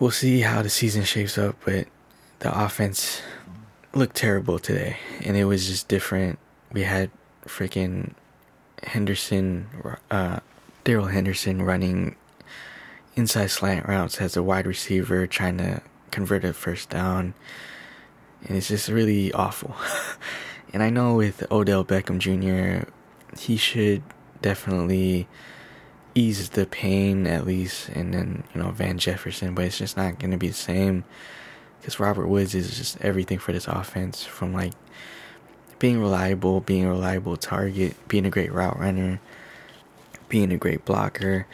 We'll 0.00 0.10
see 0.10 0.40
how 0.40 0.62
the 0.62 0.70
season 0.70 1.04
shapes 1.04 1.36
up, 1.36 1.56
but 1.64 1.86
the 2.40 2.64
offense 2.64 3.20
looked 3.94 4.16
terrible 4.16 4.58
today, 4.58 4.96
and 5.22 5.36
it 5.36 5.44
was 5.44 5.68
just 5.68 5.86
different. 5.86 6.38
We 6.72 6.82
had 6.82 7.10
freaking 7.46 8.14
Henderson, 8.82 9.68
uh, 10.10 10.40
Darrell 10.84 11.06
Henderson 11.06 11.62
running 11.62 12.16
inside 13.14 13.48
slant 13.48 13.86
routes 13.86 14.20
as 14.20 14.36
a 14.36 14.42
wide 14.42 14.66
receiver, 14.66 15.26
trying 15.26 15.58
to 15.58 15.82
convert 16.10 16.44
a 16.44 16.54
first 16.54 16.88
down, 16.88 17.34
and 18.46 18.56
it's 18.56 18.68
just 18.68 18.88
really 18.88 19.30
awful. 19.34 19.76
and 20.72 20.82
I 20.82 20.88
know 20.88 21.14
with 21.14 21.44
Odell 21.52 21.84
Beckham 21.84 22.18
Jr., 22.18 22.88
he 23.38 23.58
should 23.58 24.02
definitely 24.40 25.28
ease 26.14 26.50
the 26.50 26.66
pain 26.66 27.26
at 27.26 27.46
least, 27.46 27.88
and 27.90 28.12
then 28.12 28.44
you 28.54 28.62
know 28.62 28.70
Van 28.70 28.98
Jefferson, 28.98 29.54
but 29.54 29.64
it's 29.64 29.78
just 29.78 29.96
not 29.96 30.18
gonna 30.18 30.38
be 30.38 30.48
the 30.48 30.54
same 30.54 31.04
because 31.80 31.98
Robert 31.98 32.26
Woods 32.26 32.54
is 32.54 32.76
just 32.76 33.00
everything 33.00 33.38
for 33.38 33.52
this 33.52 33.66
offense 33.66 34.22
from 34.24 34.52
like 34.52 34.72
being 35.78 35.98
reliable, 35.98 36.60
being 36.60 36.84
a 36.84 36.90
reliable 36.90 37.36
target, 37.36 37.96
being 38.06 38.26
a 38.26 38.30
great 38.30 38.52
route 38.52 38.78
runner, 38.78 39.20
being 40.28 40.52
a 40.52 40.58
great 40.58 40.84
blocker. 40.84 41.46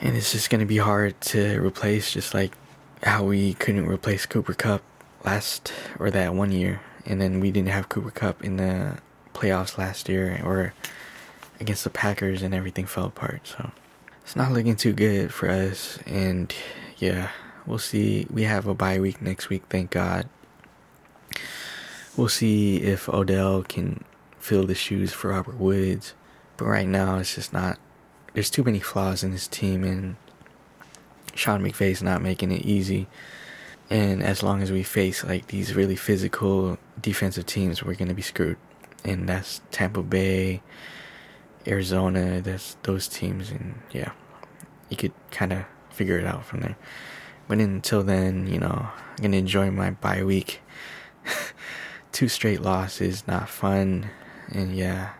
And 0.00 0.16
it's 0.16 0.32
just 0.32 0.50
going 0.50 0.60
to 0.60 0.66
be 0.66 0.76
hard 0.76 1.18
to 1.22 1.64
replace, 1.64 2.12
just 2.12 2.34
like 2.34 2.52
how 3.02 3.24
we 3.24 3.54
couldn't 3.54 3.86
replace 3.86 4.26
Cooper 4.26 4.52
Kupp 4.52 4.82
last 5.24 5.72
or 5.98 6.10
that 6.10 6.34
one 6.34 6.52
year. 6.52 6.82
And 7.06 7.20
then 7.20 7.40
we 7.40 7.50
didn't 7.50 7.70
have 7.70 7.88
Cooper 7.88 8.10
Kupp 8.10 8.44
in 8.44 8.58
the 8.58 8.98
playoffs 9.32 9.78
last 9.78 10.08
year 10.08 10.40
or 10.44 10.74
against 11.60 11.84
the 11.84 11.90
Packers 11.90 12.42
and 12.42 12.54
everything 12.54 12.86
fell 12.86 13.06
apart. 13.06 13.46
So 13.46 13.70
it's 14.22 14.36
not 14.36 14.52
looking 14.52 14.76
too 14.76 14.92
good 14.92 15.32
for 15.32 15.48
us. 15.48 15.98
And 16.06 16.54
yeah, 16.98 17.30
we'll 17.66 17.78
see. 17.78 18.26
We 18.30 18.42
have 18.44 18.66
a 18.66 18.74
bye 18.74 19.00
week 19.00 19.20
next 19.22 19.48
week, 19.48 19.64
thank 19.68 19.90
God. 19.90 20.28
We'll 22.16 22.28
see 22.28 22.76
if 22.76 23.08
Odell 23.08 23.64
can 23.64 24.04
fill 24.38 24.66
the 24.66 24.74
shoes 24.74 25.12
for 25.12 25.30
Robert 25.30 25.58
Woods. 25.58 26.14
But 26.56 26.66
right 26.66 26.86
now, 26.86 27.18
it's 27.18 27.34
just 27.34 27.52
not. 27.52 27.78
There's 28.34 28.50
too 28.50 28.62
many 28.62 28.80
flaws 28.80 29.24
in 29.24 29.32
this 29.32 29.48
team, 29.48 29.84
and 29.84 30.16
Sean 31.34 31.62
McVay's 31.62 32.02
not 32.02 32.22
making 32.22 32.52
it 32.52 32.64
easy. 32.64 33.08
And 33.90 34.22
as 34.22 34.42
long 34.42 34.62
as 34.62 34.72
we 34.72 34.82
face 34.82 35.24
like 35.24 35.48
these 35.48 35.74
really 35.74 35.96
physical 35.96 36.78
defensive 37.00 37.46
teams, 37.46 37.82
we're 37.82 37.94
gonna 37.94 38.14
be 38.14 38.22
screwed. 38.22 38.56
And 39.04 39.28
that's 39.28 39.60
Tampa 39.70 40.02
Bay, 40.02 40.62
Arizona, 41.66 42.40
that's 42.40 42.76
those 42.82 43.08
teams, 43.08 43.50
and 43.50 43.80
yeah, 43.92 44.12
you 44.88 44.96
could 44.96 45.12
kind 45.30 45.52
of 45.52 45.64
figure 45.90 46.18
it 46.18 46.26
out 46.26 46.44
from 46.44 46.60
there. 46.60 46.76
But 47.48 47.58
until 47.58 48.02
then, 48.02 48.46
you 48.46 48.58
know, 48.58 48.88
I'm 49.16 49.22
gonna 49.22 49.36
enjoy 49.36 49.70
my 49.70 49.90
bye 49.90 50.24
week. 50.24 50.60
Two 52.12 52.28
straight 52.28 52.62
losses, 52.62 53.26
not 53.26 53.48
fun, 53.48 54.10
and 54.48 54.76
yeah, 54.76 55.12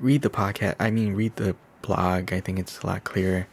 read 0.00 0.22
the 0.22 0.30
podcast. 0.30 0.76
I 0.78 0.90
mean, 0.90 1.14
read 1.14 1.36
the 1.36 1.56
blog. 1.82 2.32
I 2.32 2.40
think 2.40 2.58
it's 2.58 2.80
a 2.80 2.86
lot 2.86 3.04
clearer. 3.04 3.46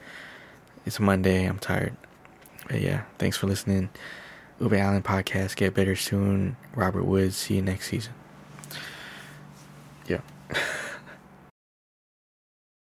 It's 0.85 0.99
Monday. 0.99 1.45
I'm 1.45 1.59
tired. 1.59 1.95
But 2.67 2.81
yeah, 2.81 3.03
thanks 3.19 3.37
for 3.37 3.47
listening. 3.47 3.89
Ube 4.59 4.73
Allen 4.73 5.03
podcast. 5.03 5.55
Get 5.55 5.73
better 5.73 5.95
soon. 5.95 6.55
Robert 6.75 7.03
Woods. 7.03 7.35
See 7.35 7.55
you 7.55 7.61
next 7.61 7.87
season. 7.89 8.13
Yeah. 10.07 10.21